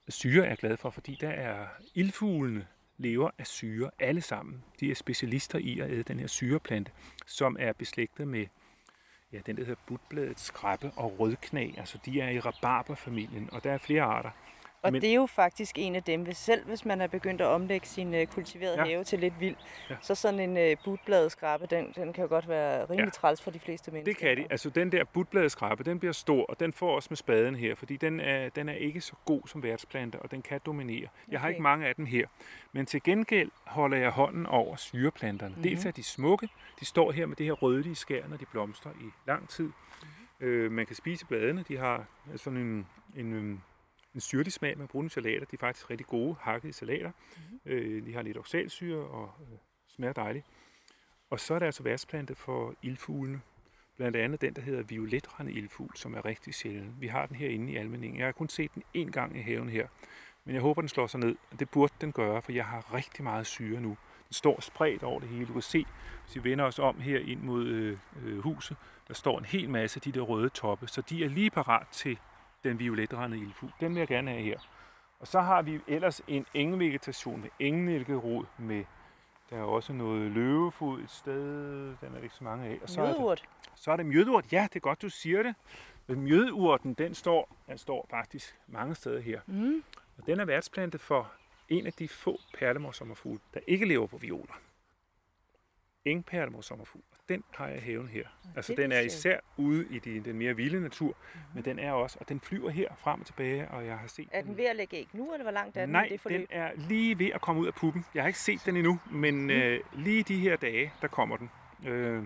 syre 0.07 0.45
er 0.45 0.55
glad 0.55 0.77
for, 0.77 0.89
fordi 0.89 1.17
der 1.21 1.29
er 1.29 1.67
ildfuglene 1.95 2.67
lever 2.97 3.29
af 3.37 3.47
syre 3.47 3.91
alle 3.99 4.21
sammen. 4.21 4.63
De 4.79 4.91
er 4.91 4.95
specialister 4.95 5.59
i 5.59 5.79
at 5.79 5.91
æde 5.91 6.03
den 6.03 6.19
her 6.19 6.27
syreplante, 6.27 6.91
som 7.25 7.57
er 7.59 7.73
beslægtet 7.73 8.27
med 8.27 8.45
ja, 9.33 9.39
den 9.45 9.57
der 9.57 9.63
hedder 9.63 9.81
butbladet 9.87 10.39
skrabbe 10.39 10.91
og 10.95 11.19
rødknæ. 11.19 11.71
Altså 11.77 11.97
de 12.05 12.21
er 12.21 12.29
i 12.29 12.39
rabarberfamilien, 12.39 13.49
og 13.51 13.63
der 13.63 13.71
er 13.71 13.77
flere 13.77 14.03
arter. 14.03 14.29
Og 14.81 14.91
Men- 14.91 15.01
det 15.01 15.09
er 15.09 15.13
jo 15.13 15.25
faktisk 15.25 15.75
en 15.77 15.95
af 15.95 16.03
dem, 16.03 16.21
hvis 16.23 16.37
selv 16.37 16.65
hvis 16.65 16.85
man 16.85 17.01
er 17.01 17.07
begyndt 17.07 17.41
at 17.41 17.47
omlægge 17.47 17.87
sin 17.87 18.13
øh, 18.13 18.27
kultiverede 18.27 18.77
Ja. 18.77 18.85
have 18.85 19.03
til 19.03 19.19
lidt 19.19 19.39
vild, 19.39 19.55
Ja. 19.89 19.95
så 20.01 20.15
sådan 20.15 20.39
en 20.39 20.57
øh, 20.57 20.77
butbladeskrabe, 20.85 21.65
den, 21.69 21.91
den 21.95 22.13
kan 22.13 22.21
jo 22.23 22.27
godt 22.29 22.49
være 22.49 22.83
rimelig 22.85 23.05
Ja. 23.05 23.09
træls 23.09 23.41
for 23.41 23.51
de 23.51 23.59
fleste 23.59 23.91
mennesker. 23.91 24.13
Det 24.13 24.37
kan 24.37 24.37
de. 24.37 24.51
Altså 24.51 24.69
den 24.69 24.91
der 24.91 25.03
butbladeskrabbe, 25.03 25.83
den 25.83 25.99
bliver 25.99 26.11
stor, 26.13 26.45
og 26.45 26.59
den 26.59 26.73
får 26.73 26.95
også 26.95 27.07
med 27.11 27.17
spaden 27.17 27.55
her, 27.55 27.75
fordi 27.75 27.97
den 27.97 28.19
er, 28.19 28.49
den 28.49 28.69
er 28.69 28.73
ikke 28.73 29.01
så 29.01 29.13
god 29.25 29.41
som 29.47 29.63
værtsplanter, 29.63 30.19
og 30.19 30.31
den 30.31 30.41
kan 30.41 30.61
dominere. 30.65 31.07
Jeg 31.31 31.39
har 31.39 31.47
Okay. 31.47 31.53
ikke 31.53 31.61
mange 31.63 31.87
af 31.87 31.95
dem 31.95 32.05
her, 32.05 32.27
men 32.71 32.85
til 32.85 33.03
gengæld 33.03 33.51
holder 33.65 33.97
jeg 33.97 34.09
hånden 34.11 34.45
over 34.45 34.75
syreplanterne. 34.75 35.49
Mm-hmm. 35.49 35.63
Dels 35.63 35.85
er 35.85 35.91
de 35.91 36.03
smukke, 36.03 36.49
de 36.79 36.85
står 36.85 37.11
her 37.11 37.25
med 37.25 37.35
det 37.35 37.45
her 37.45 37.53
rødlige 37.53 37.95
skær, 37.95 38.27
når 38.27 38.37
de 38.37 38.45
blomstrer 38.45 38.91
i 38.91 39.05
lang 39.27 39.49
tid. 39.49 39.65
Mm-hmm. 39.65 40.47
Øh, 40.47 40.71
man 40.71 40.85
kan 40.85 40.95
spise 40.95 41.25
bladene, 41.25 41.63
de 41.67 41.77
har 41.77 42.05
sådan 42.35 42.59
en, 42.59 42.87
en, 43.17 43.63
en, 44.15 44.21
syrlig 44.21 44.53
smag 44.53 44.77
med 44.77 44.87
brune 44.87 45.09
salater. 45.09 45.45
De 45.45 45.53
er 45.55 45.57
faktisk 45.57 45.89
rigtig 45.89 46.07
gode 46.07 46.35
hakket 46.39 46.69
i 46.69 46.71
salater. 46.71 47.11
Mm-hmm. 47.11 47.59
Øh, 47.65 48.05
de 48.05 48.13
har 48.13 48.21
lidt 48.21 48.37
oxalsyre 48.37 48.99
og 48.99 49.31
øh, 49.41 49.57
smager 49.87 50.13
dejligt. 50.13 50.45
Og 51.29 51.39
så 51.39 51.53
er 51.53 51.59
der 51.59 51.65
altså 51.65 51.83
værtsplante 51.83 52.35
for 52.35 52.75
ildfuglene. 52.81 53.41
Blandt 53.97 54.17
andet 54.17 54.41
den, 54.41 54.53
der 54.53 54.61
hedder 54.61 54.83
violetrende 54.83 55.51
ildfugl, 55.51 55.97
som 55.97 56.13
er 56.13 56.25
rigtig 56.25 56.53
sjælden. 56.53 56.95
Vi 56.99 57.07
har 57.07 57.25
den 57.25 57.35
herinde 57.35 57.71
i 57.71 57.75
Almeningen. 57.75 58.19
Jeg 58.19 58.27
har 58.27 58.31
kun 58.31 58.49
set 58.49 58.71
den 58.75 58.83
én 58.97 59.11
gang 59.11 59.37
i 59.37 59.41
haven 59.41 59.69
her. 59.69 59.87
Men 60.45 60.53
jeg 60.53 60.61
håber, 60.61 60.81
den 60.81 60.89
slår 60.89 61.07
sig 61.07 61.19
ned. 61.19 61.35
Det 61.59 61.69
burde 61.69 61.93
den 62.01 62.11
gøre, 62.11 62.41
for 62.41 62.51
jeg 62.51 62.65
har 62.65 62.93
rigtig 62.93 63.23
meget 63.23 63.47
syre 63.47 63.81
nu. 63.81 63.97
Den 64.27 64.33
står 64.33 64.61
spredt 64.61 65.03
over 65.03 65.19
det 65.19 65.29
hele. 65.29 65.45
Du 65.45 65.53
kan 65.53 65.61
se, 65.61 65.85
hvis 66.25 66.35
vi 66.35 66.49
vender 66.49 66.65
os 66.65 66.79
om 66.79 66.99
her 66.99 67.19
ind 67.19 67.41
mod 67.41 67.65
øh, 67.65 67.97
øh, 68.25 68.39
huset, 68.39 68.77
der 69.07 69.13
står 69.13 69.39
en 69.39 69.45
hel 69.45 69.69
masse 69.69 69.97
af 69.97 70.01
de 70.01 70.11
der 70.11 70.21
røde 70.21 70.49
toppe. 70.49 70.87
Så 70.87 71.01
de 71.01 71.23
er 71.23 71.29
lige 71.29 71.49
parat 71.49 71.87
til 71.87 72.19
den 72.63 72.79
violetrende 72.79 73.37
ildfugl. 73.37 73.71
Den 73.79 73.93
vil 73.93 73.99
jeg 73.99 74.07
gerne 74.07 74.31
have 74.31 74.43
her. 74.43 74.59
Og 75.19 75.27
så 75.27 75.39
har 75.41 75.61
vi 75.61 75.79
ellers 75.87 76.21
en 76.27 76.45
engvegetation 76.53 77.41
med 77.41 77.49
engelkerod 77.59 78.45
med 78.57 78.83
der 79.49 79.57
er 79.57 79.63
også 79.63 79.93
noget 79.93 80.31
løvefod 80.31 81.01
et 81.01 81.11
sted, 81.11 81.95
den 82.01 82.15
er 82.15 82.21
ikke 82.23 82.35
så 82.35 82.43
mange 82.43 82.67
af. 82.67 82.79
Og 82.81 82.89
så 82.89 83.01
er, 83.01 83.05
der, 83.05 83.13
Mjødeurt. 83.13 83.43
så 83.75 83.91
er 83.91 83.95
der 83.95 84.03
mjødurt. 84.03 84.51
Ja, 84.51 84.63
det 84.63 84.75
er 84.75 84.79
godt, 84.79 85.01
du 85.01 85.09
siger 85.09 85.43
det. 85.43 85.55
Men 86.07 86.21
Mjødurten, 86.21 86.93
den 86.93 87.15
står, 87.15 87.55
den 87.67 87.77
står 87.77 88.07
faktisk 88.09 88.55
mange 88.67 88.95
steder 88.95 89.19
her. 89.19 89.41
Mm. 89.45 89.83
Og 90.17 90.25
den 90.25 90.39
er 90.39 90.45
værtsplante 90.45 90.97
for 90.97 91.31
en 91.69 91.87
af 91.87 91.93
de 91.93 92.07
få 92.07 92.39
perlemorsommerfugle, 92.53 93.39
der 93.53 93.59
ikke 93.67 93.85
lever 93.85 94.07
på 94.07 94.17
violer. 94.17 94.53
Ingen 96.05 96.23
perlemorsommerfugl. 96.23 97.03
Og 97.11 97.17
Den 97.29 97.43
har 97.55 97.67
jeg 97.67 97.77
i 97.77 97.79
haven 97.79 98.07
her. 98.07 98.23
Altså, 98.55 98.71
det 98.71 98.77
den 98.77 98.91
er 98.91 98.99
især 98.99 99.39
ude 99.57 99.85
i 99.89 99.99
de, 99.99 100.19
den 100.19 100.37
mere 100.37 100.55
vilde 100.55 100.81
natur, 100.81 101.07
mm-hmm. 101.07 101.41
men 101.53 101.65
den 101.65 101.79
er 101.79 101.91
også, 101.91 102.17
og 102.21 102.29
den 102.29 102.39
flyver 102.39 102.69
her 102.69 102.87
frem 102.97 103.19
og 103.19 103.25
tilbage, 103.25 103.67
og 103.67 103.85
jeg 103.85 103.97
har 103.97 104.07
set 104.07 104.27
Er 104.31 104.41
den 104.41 104.57
ved 104.57 104.65
at 104.65 104.75
lægge 104.75 104.97
æg 104.97 105.07
nu, 105.13 105.33
eller 105.33 105.43
hvor 105.43 105.51
langt 105.51 105.77
er 105.77 105.81
den 105.81 105.89
Nej, 105.89 106.01
det 106.01 106.09
den 106.09 106.19
forløb? 106.19 106.47
er 106.49 106.71
lige 106.75 107.19
ved 107.19 107.29
at 107.33 107.41
komme 107.41 107.61
ud 107.61 107.67
af 107.67 107.73
puppen. 107.73 108.05
Jeg 108.15 108.23
har 108.23 108.27
ikke 108.27 108.39
set 108.39 108.61
den 108.65 108.75
endnu, 108.77 108.99
men 109.11 109.49
øh, 109.49 109.79
lige 109.93 110.23
de 110.23 110.39
her 110.39 110.55
dage, 110.55 110.93
der 111.01 111.07
kommer 111.07 111.37
den. 111.37 111.49
Øh, 111.87 112.23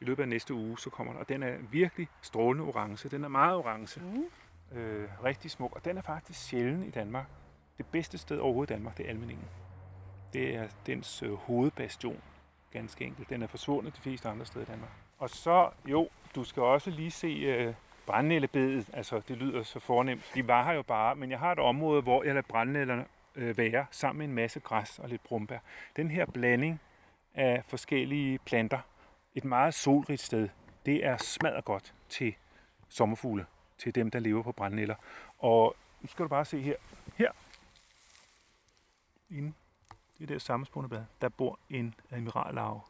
I 0.00 0.04
løbet 0.04 0.22
af 0.22 0.28
næste 0.28 0.54
uge, 0.54 0.78
så 0.78 0.90
kommer 0.90 1.12
den. 1.12 1.20
Og 1.20 1.28
den 1.28 1.42
er 1.42 1.56
virkelig 1.70 2.08
strålende 2.22 2.64
orange. 2.64 3.08
Den 3.08 3.24
er 3.24 3.28
meget 3.28 3.56
orange. 3.56 4.00
Mm. 4.00 4.78
Øh, 4.78 5.08
rigtig 5.24 5.50
smuk. 5.50 5.72
Og 5.76 5.84
den 5.84 5.98
er 5.98 6.02
faktisk 6.02 6.40
sjælden 6.48 6.82
i 6.82 6.90
Danmark. 6.90 7.26
det 7.78 7.86
bedste 7.86 8.18
sted 8.18 8.38
overhovedet 8.38 8.70
i 8.70 8.74
Danmark, 8.74 8.96
det 8.98 9.06
er 9.06 9.10
Almeningen. 9.10 9.44
Det 10.32 10.54
er 10.54 10.68
dens 10.86 11.22
øh, 11.22 11.32
hovedbastion, 11.32 12.20
ganske 12.76 13.04
enkelt. 13.04 13.30
Den 13.30 13.42
er 13.42 13.46
forsvundet 13.46 13.96
de 13.96 14.00
fleste 14.00 14.28
andre 14.28 14.46
steder 14.46 14.64
i 14.64 14.68
Danmark. 14.68 14.90
Og 15.18 15.30
så, 15.30 15.70
jo, 15.86 16.08
du 16.34 16.44
skal 16.44 16.62
også 16.62 16.90
lige 16.90 17.10
se 17.10 17.26
øh, 17.26 17.74
brændnællebedet. 18.06 18.90
Altså, 18.92 19.20
det 19.28 19.36
lyder 19.36 19.62
så 19.62 19.80
fornemt. 19.80 20.30
De 20.34 20.48
var 20.48 20.64
her 20.64 20.72
jo 20.72 20.82
bare, 20.82 21.16
men 21.16 21.30
jeg 21.30 21.38
har 21.38 21.52
et 21.52 21.58
område, 21.58 22.02
hvor 22.02 22.24
jeg 22.24 22.34
lader 22.34 22.46
brændnællerne 22.48 23.04
øh, 23.34 23.58
være 23.58 23.86
sammen 23.90 24.18
med 24.18 24.26
en 24.26 24.34
masse 24.34 24.60
græs 24.60 24.98
og 24.98 25.08
lidt 25.08 25.22
brumbær. 25.24 25.58
Den 25.96 26.10
her 26.10 26.26
blanding 26.26 26.80
af 27.34 27.62
forskellige 27.68 28.38
planter, 28.38 28.78
et 29.34 29.44
meget 29.44 29.74
solrigt 29.74 30.20
sted, 30.20 30.48
det 30.86 31.04
er 31.04 31.16
smadret 31.16 31.64
godt 31.64 31.94
til 32.08 32.34
sommerfugle, 32.88 33.46
til 33.78 33.94
dem, 33.94 34.10
der 34.10 34.18
lever 34.18 34.42
på 34.42 34.52
brændnæller. 34.52 34.94
Og 35.38 35.76
nu 36.00 36.08
skal 36.08 36.22
du 36.22 36.28
bare 36.28 36.44
se 36.44 36.60
her. 36.60 36.76
Her, 37.16 37.30
inde 39.30 39.52
det 40.18 40.28
der 40.28 40.38
sammenspundet 40.38 40.90
bad, 40.90 41.04
der 41.20 41.28
bor 41.28 41.58
en 41.70 41.94
admirallarve. 42.10 42.80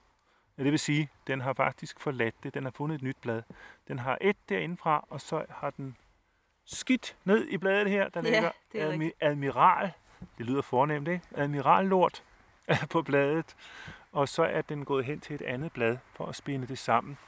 Ja, 0.59 0.62
det 0.62 0.71
vil 0.73 0.78
sige, 0.78 1.09
den 1.26 1.40
har 1.40 1.52
faktisk 1.52 2.00
forladt 2.00 2.35
det. 2.42 2.54
Den 2.54 2.64
har 2.64 2.71
fundet 2.71 2.95
et 2.97 3.02
nyt 3.02 3.16
blad. 3.23 3.42
Den 3.88 3.99
har 3.99 4.18
et 4.21 4.37
derindefra, 4.49 5.04
og 5.11 5.21
så 5.21 5.45
har 5.50 5.71
den 5.71 5.97
skidt 6.64 7.16
ned 7.25 7.47
i 7.49 7.59
bladet 7.59 7.90
her. 7.90 8.09
Der 8.09 8.21
Ja, 8.23 8.30
ligger 8.30 8.50
det 8.73 8.78
admi- 9.11 9.16
admiral. 9.21 9.92
Det 10.38 10.47
lyder 10.47 10.62
fornemt, 10.62 11.09
ikke? 11.09 11.25
Admirallort 11.35 12.23
på 12.90 13.02
bladet. 13.02 13.56
Og 14.12 14.28
så 14.28 14.42
er 14.45 14.62
den 14.62 14.85
gået 14.85 15.04
hen 15.04 15.21
til 15.21 15.35
et 15.35 15.42
andet 15.42 15.73
blad 15.73 15.99
for 16.12 16.26
at 16.26 16.37
spænde 16.37 16.66
det 16.66 16.78
sammen. 16.78 17.18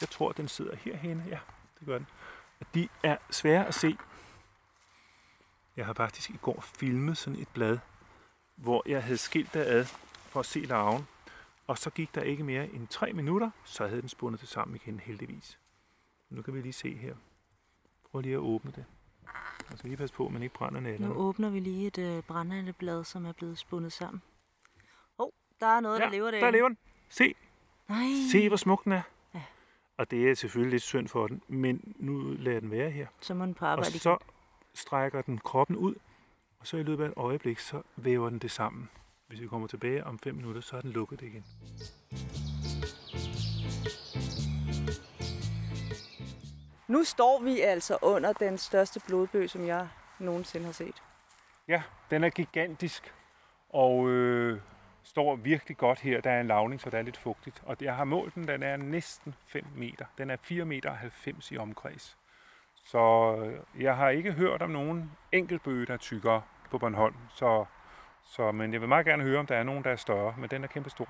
Jeg 0.00 0.08
tror, 0.08 0.32
den 0.32 0.48
sidder 0.48 0.76
herhenne. 0.76 1.24
Ja, 1.28 1.38
det 1.78 1.86
gør 1.86 1.98
den. 1.98 2.06
Og 2.60 2.66
de 2.74 2.88
er 3.02 3.16
svære 3.30 3.66
at 3.66 3.74
se. 3.74 3.96
Jeg 5.76 5.86
har 5.86 5.92
faktisk 5.92 6.30
i 6.30 6.36
går 6.42 6.60
filmet 6.60 7.16
sådan 7.18 7.38
et 7.40 7.48
blad, 7.48 7.78
hvor 8.56 8.82
jeg 8.86 9.02
havde 9.02 9.18
skilt 9.18 9.54
det 9.54 9.60
ad 9.60 9.84
for 10.14 10.40
at 10.40 10.46
se 10.46 10.60
larven. 10.60 11.06
Og 11.66 11.78
så 11.78 11.90
gik 11.90 12.14
der 12.14 12.22
ikke 12.22 12.44
mere 12.44 12.68
end 12.68 12.88
tre 12.88 13.12
minutter, 13.12 13.50
så 13.64 13.86
havde 13.86 14.00
den 14.00 14.08
spundet 14.08 14.40
det 14.40 14.48
sammen 14.48 14.76
igen 14.84 15.00
heldigvis. 15.00 15.58
Nu 16.30 16.42
kan 16.42 16.54
vi 16.54 16.60
lige 16.60 16.72
se 16.72 16.94
her. 16.96 17.14
Prøv 18.10 18.20
lige 18.20 18.34
at 18.34 18.38
åbne 18.38 18.72
det. 18.76 18.84
Og 19.72 19.78
så 19.78 19.84
lige 19.84 19.96
passe 19.96 20.14
på, 20.14 20.26
at 20.26 20.32
man 20.32 20.42
ikke 20.42 20.54
brænder 20.54 20.80
Nu 20.80 20.88
nælderne. 20.88 21.14
åbner 21.14 21.50
vi 21.50 21.60
lige 21.60 21.86
et 21.86 21.98
øh, 21.98 22.22
brændende 22.22 22.72
blad, 22.72 23.04
som 23.04 23.24
er 23.26 23.32
blevet 23.32 23.58
spundet 23.58 23.92
sammen. 23.92 24.22
Åh, 25.18 25.26
oh, 25.26 25.30
der 25.60 25.66
er 25.66 25.80
noget, 25.80 26.00
der 26.00 26.10
lever 26.10 26.30
der. 26.30 26.40
der 26.40 26.50
lever 26.50 26.68
den. 26.68 26.78
Se, 27.08 27.34
Nej. 27.88 28.04
se 28.32 28.48
hvor 28.48 28.56
smuk 28.56 28.84
den 28.84 28.92
er. 28.92 29.02
Ja. 29.34 29.42
Og 29.96 30.10
det 30.10 30.30
er 30.30 30.34
selvfølgelig 30.34 30.70
lidt 30.70 30.82
synd 30.82 31.08
for 31.08 31.26
den, 31.26 31.42
men 31.48 31.94
nu 31.96 32.20
lader 32.38 32.60
den 32.60 32.70
være 32.70 32.90
her. 32.90 33.06
Så 33.20 33.34
må 33.34 33.44
den 33.44 33.54
på 33.54 33.64
Og 33.64 33.70
arbejde 33.70 33.98
så 33.98 34.18
strækker 34.74 35.22
den 35.22 35.38
kroppen 35.38 35.76
ud, 35.76 35.94
og 36.62 36.68
så 36.68 36.76
i 36.76 36.82
løbet 36.82 37.04
af 37.04 37.08
et 37.08 37.14
øjeblik, 37.16 37.58
så 37.58 37.82
væver 37.96 38.30
den 38.30 38.38
det 38.38 38.50
sammen. 38.50 38.90
Hvis 39.26 39.40
vi 39.40 39.46
kommer 39.46 39.68
tilbage 39.68 40.04
om 40.04 40.18
5 40.18 40.34
minutter, 40.34 40.60
så 40.60 40.76
er 40.76 40.80
den 40.80 40.90
lukket 40.90 41.20
det 41.20 41.26
igen. 41.26 41.44
Nu 46.88 47.04
står 47.04 47.42
vi 47.42 47.60
altså 47.60 47.98
under 48.02 48.32
den 48.32 48.58
største 48.58 49.00
blodbøg, 49.06 49.50
som 49.50 49.66
jeg 49.66 49.88
nogensinde 50.18 50.66
har 50.66 50.72
set. 50.72 51.02
Ja, 51.68 51.82
den 52.10 52.24
er 52.24 52.30
gigantisk, 52.30 53.14
og 53.68 54.08
øh, 54.08 54.60
står 55.02 55.36
virkelig 55.36 55.76
godt 55.76 56.00
her. 56.00 56.20
Der 56.20 56.30
er 56.30 56.40
en 56.40 56.46
lavning, 56.46 56.80
så 56.80 56.90
der 56.90 56.98
er 56.98 57.02
lidt 57.02 57.16
fugtigt. 57.16 57.62
Og 57.66 57.76
jeg 57.80 57.96
har 57.96 58.04
målt 58.04 58.34
den, 58.34 58.48
den 58.48 58.62
er 58.62 58.76
næsten 58.76 59.34
5 59.46 59.64
meter. 59.74 60.04
Den 60.18 60.30
er 60.30 60.36
4 60.42 60.64
meter 60.64 60.92
90 60.94 61.52
i 61.52 61.56
omkreds. 61.56 62.18
Så 62.84 63.34
øh, 63.36 63.82
jeg 63.82 63.96
har 63.96 64.08
ikke 64.08 64.32
hørt 64.32 64.62
om 64.62 64.70
nogen 64.70 65.12
enkeltbøge, 65.32 65.86
der 65.86 65.92
er 65.92 65.96
tykkere 65.96 66.42
på 66.70 66.78
Bornholm. 66.78 67.14
Så, 67.34 67.64
så, 68.24 68.52
men 68.52 68.72
jeg 68.72 68.80
vil 68.80 68.88
meget 68.88 69.06
gerne 69.06 69.22
høre, 69.22 69.38
om 69.38 69.46
der 69.46 69.56
er 69.56 69.62
nogen, 69.62 69.84
der 69.84 69.90
er 69.90 69.96
større, 69.96 70.34
men 70.38 70.50
den 70.50 70.64
er 70.64 70.68
kæmpestor. 70.68 71.08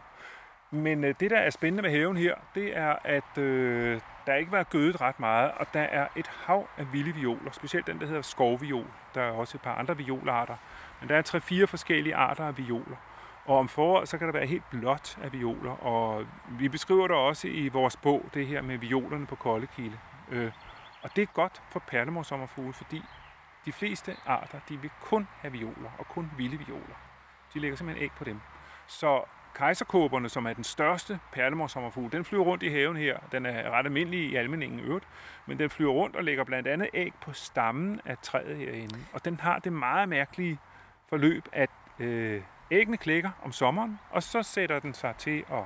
Men 0.71 1.05
øh, 1.05 1.15
det, 1.21 1.31
der 1.31 1.39
er 1.39 1.51
spændende 1.51 1.83
med 1.83 1.91
haven 1.91 2.17
her, 2.17 2.35
det 2.55 2.77
er, 2.77 2.97
at 3.05 3.39
øh, 3.39 4.01
der 4.27 4.35
ikke 4.35 4.53
var 4.53 4.63
gødet 4.63 5.01
ret 5.01 5.21
meget, 5.21 5.51
og 5.57 5.67
der 5.75 5.81
er 5.81 6.09
et 6.17 6.27
hav 6.27 6.69
af 6.79 6.93
vilde 6.93 7.15
violer, 7.15 7.51
specielt 7.53 7.87
den, 7.87 8.01
der 8.01 8.07
hedder 8.07 8.23
skovviol. 8.23 8.87
Der 9.15 9.23
er 9.23 9.31
også 9.31 9.57
et 9.57 9.63
par 9.63 9.75
andre 9.75 9.97
violarter, 9.97 10.57
men 11.01 11.09
der 11.09 11.17
er 11.17 11.23
tre-fire 11.23 11.67
forskellige 11.67 12.15
arter 12.15 12.45
af 12.45 12.59
violer. 12.59 12.97
Og 13.45 13.59
om 13.59 13.69
foråret, 13.69 14.09
så 14.09 14.19
kan 14.19 14.27
der 14.27 14.33
være 14.33 14.47
helt 14.47 14.71
blåt 14.71 15.19
af 15.23 15.33
violer, 15.33 15.85
og 15.85 16.27
vi 16.59 16.69
beskriver 16.69 17.07
det 17.07 17.17
også 17.17 17.49
i 17.49 17.69
vores 17.69 17.97
bog, 17.97 18.25
det 18.35 18.47
her 18.47 18.63
med 18.63 18.79
violerne 18.79 19.27
på 19.27 19.35
Koldekilde. 19.35 19.99
Øh, 20.31 20.51
og 21.03 21.17
det 21.17 21.23
er 21.23 21.27
godt 21.27 21.63
for 21.71 21.83
perlemorsommerfugle, 21.87 22.73
fordi 22.73 23.03
de 23.65 23.73
fleste 23.73 24.17
arter, 24.27 24.61
de 24.69 24.81
vil 24.81 24.91
kun 25.01 25.29
have 25.41 25.53
violer, 25.53 25.91
og 25.99 26.09
kun 26.09 26.31
vilde 26.37 26.59
violer. 26.59 26.95
De 27.55 27.59
lægger 27.59 27.77
simpelthen 27.77 28.05
æg 28.05 28.11
på 28.13 28.25
dem. 28.25 28.41
Så 28.87 29.25
kejserkåberne, 29.55 30.29
som 30.29 30.47
er 30.47 30.53
den 30.53 30.65
største 30.65 31.21
perlemorsommerfugl, 31.33 32.13
den 32.13 32.25
flyver 32.25 32.45
rundt 32.45 32.63
i 32.63 32.69
haven 32.69 32.97
her. 32.97 33.19
Den 33.33 33.47
er 33.47 33.71
ret 33.71 33.87
almindelig 33.87 34.31
i 34.31 34.37
almeningen 34.37 34.81
øvrigt, 34.81 35.09
men 35.47 35.59
den 35.59 35.71
flyver 35.71 35.93
rundt 35.93 36.17
og 36.17 36.25
lægger 36.25 36.45
blandt 36.45 36.69
andet 36.69 36.89
æg 36.95 37.13
på 37.21 37.33
stammen 37.33 38.01
af 38.05 38.19
træet 38.23 38.57
herinde. 38.57 38.99
Og 39.13 39.25
den 39.25 39.41
har 39.41 39.59
det 39.59 39.73
meget 39.73 40.09
mærkelige 40.09 40.59
forløb, 41.09 41.49
at 41.53 41.71
øh, 41.99 42.43
æggene 42.71 42.97
klækker 42.97 43.31
om 43.43 43.53
sommeren, 43.53 43.99
og 44.11 44.23
så 44.23 44.43
sætter 44.43 44.79
den 44.79 44.95
sig 44.95 45.15
til 45.17 45.45
at 45.53 45.65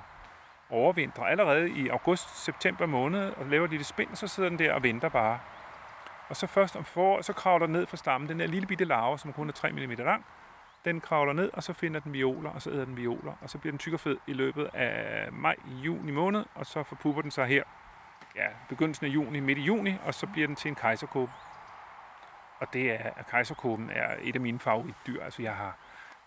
overvintrer 0.70 1.24
allerede 1.24 1.70
i 1.70 1.88
august-september 1.88 2.86
måned, 2.86 3.32
og 3.36 3.46
laver 3.46 3.64
et 3.64 3.70
lille 3.70 3.84
spind, 3.84 4.10
og 4.10 4.16
så 4.16 4.28
sidder 4.28 4.48
den 4.48 4.58
der 4.58 4.72
og 4.72 4.82
venter 4.82 5.08
bare. 5.08 5.38
Og 6.28 6.36
så 6.36 6.46
først 6.46 6.76
om 6.76 6.84
foråret, 6.84 7.24
så 7.24 7.32
kravler 7.32 7.66
den 7.66 7.72
ned 7.72 7.86
fra 7.86 7.96
stammen, 7.96 8.28
den 8.28 8.40
der 8.40 8.46
lille 8.46 8.66
bitte 8.66 8.84
larve, 8.84 9.18
som 9.18 9.32
kun 9.32 9.48
er 9.48 9.52
3 9.52 9.72
mm 9.72 9.90
lang, 9.90 10.24
den 10.84 11.00
kravler 11.00 11.32
ned, 11.32 11.50
og 11.52 11.62
så 11.62 11.72
finder 11.72 12.00
den 12.00 12.12
violer, 12.12 12.50
og 12.50 12.62
så 12.62 12.70
æder 12.70 12.84
den 12.84 12.96
violer, 12.96 13.32
og 13.40 13.50
så 13.50 13.58
bliver 13.58 13.72
den 13.72 13.78
tyk 13.78 13.92
og 13.92 14.00
fed 14.00 14.16
i 14.26 14.32
løbet 14.32 14.70
af 14.74 15.32
maj, 15.32 15.56
juni 15.66 16.12
måned, 16.12 16.44
og 16.54 16.66
så 16.66 16.82
forpupper 16.82 17.22
den 17.22 17.30
sig 17.30 17.46
her, 17.46 17.62
ja, 18.36 18.46
begyndelsen 18.68 19.06
af 19.06 19.10
juni, 19.10 19.40
midt 19.40 19.58
i 19.58 19.62
juni, 19.62 19.94
og 20.04 20.14
så 20.14 20.26
bliver 20.26 20.46
den 20.46 20.56
til 20.56 20.68
en 20.68 20.74
kejserkåbe. 20.74 21.32
Og 22.58 22.72
det 22.72 22.92
er, 22.92 23.10
at 23.16 23.26
kejserkåben 23.30 23.90
er 23.90 24.14
et 24.20 24.34
af 24.34 24.40
mine 24.40 24.58
favoritdyr. 24.58 25.24
Altså 25.24 25.42
jeg 25.42 25.54
har 25.54 25.76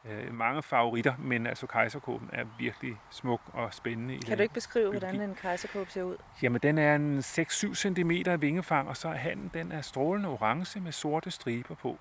øh, 0.06 0.34
mange 0.34 0.62
favoritter, 0.64 1.14
men 1.20 1.48
altså 1.48 1.68
kejserkåben 1.68 2.30
er 2.34 2.46
virkelig 2.60 2.98
smuk 3.10 3.42
og 3.54 3.74
spændende. 3.74 4.14
i 4.16 4.18
Kan 4.18 4.30
den. 4.30 4.38
du 4.38 4.42
ikke 4.44 4.54
beskrive, 4.54 4.92
biologi. 4.92 5.06
hvordan 5.16 5.30
en 5.30 5.36
kejserkåbe 5.36 5.92
ser 5.92 6.04
ud? 6.04 6.18
Jamen, 6.42 6.62
den 6.64 6.78
er 6.78 6.96
en 6.96 7.20
6-7 7.20 7.74
cm 7.74 8.12
i 8.12 8.24
vingefang, 8.40 8.90
og 8.90 8.98
så 8.98 9.08
er 9.10 9.14
hannen, 9.14 9.52
den 9.54 9.72
er 9.72 9.82
strålende 9.82 10.30
orange 10.30 10.80
med 10.80 10.92
sorte 10.92 11.32
striber 11.32 11.76
på, 11.76 11.98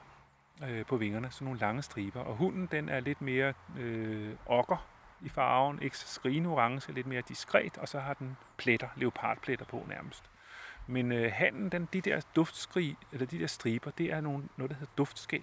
øh, 0.68 0.86
på 0.86 0.96
vingerne, 0.96 1.28
sådan 1.30 1.44
nogle 1.44 1.60
lange 1.60 1.82
striber. 1.82 2.20
Og 2.20 2.36
hunden, 2.36 2.68
den 2.72 2.88
er 2.88 3.00
lidt 3.00 3.22
mere 3.22 3.52
øh, 3.78 4.30
okker 4.46 4.86
i 5.20 5.28
farven, 5.28 5.82
ikke 5.82 5.98
så 5.98 6.08
skrigende 6.08 6.50
orange, 6.50 6.92
lidt 6.92 7.06
mere 7.06 7.22
diskret, 7.28 7.78
og 7.78 7.88
så 7.88 7.98
har 8.00 8.14
den 8.14 8.36
pletter, 8.56 8.88
leopardpletter 8.96 9.64
på 9.64 9.84
nærmest. 9.88 10.24
Men 10.86 11.12
øh, 11.12 11.32
hannen, 11.34 11.68
den, 11.68 11.88
de 11.92 12.00
der 12.00 12.20
duftskrig, 12.36 12.96
eller 13.12 13.26
de 13.26 13.38
der 13.38 13.46
striber, 13.46 13.90
det 13.90 14.12
er 14.12 14.20
nogle, 14.20 14.44
noget, 14.56 14.70
der 14.70 14.76
hedder 14.76 14.92
duftskæl. 14.98 15.42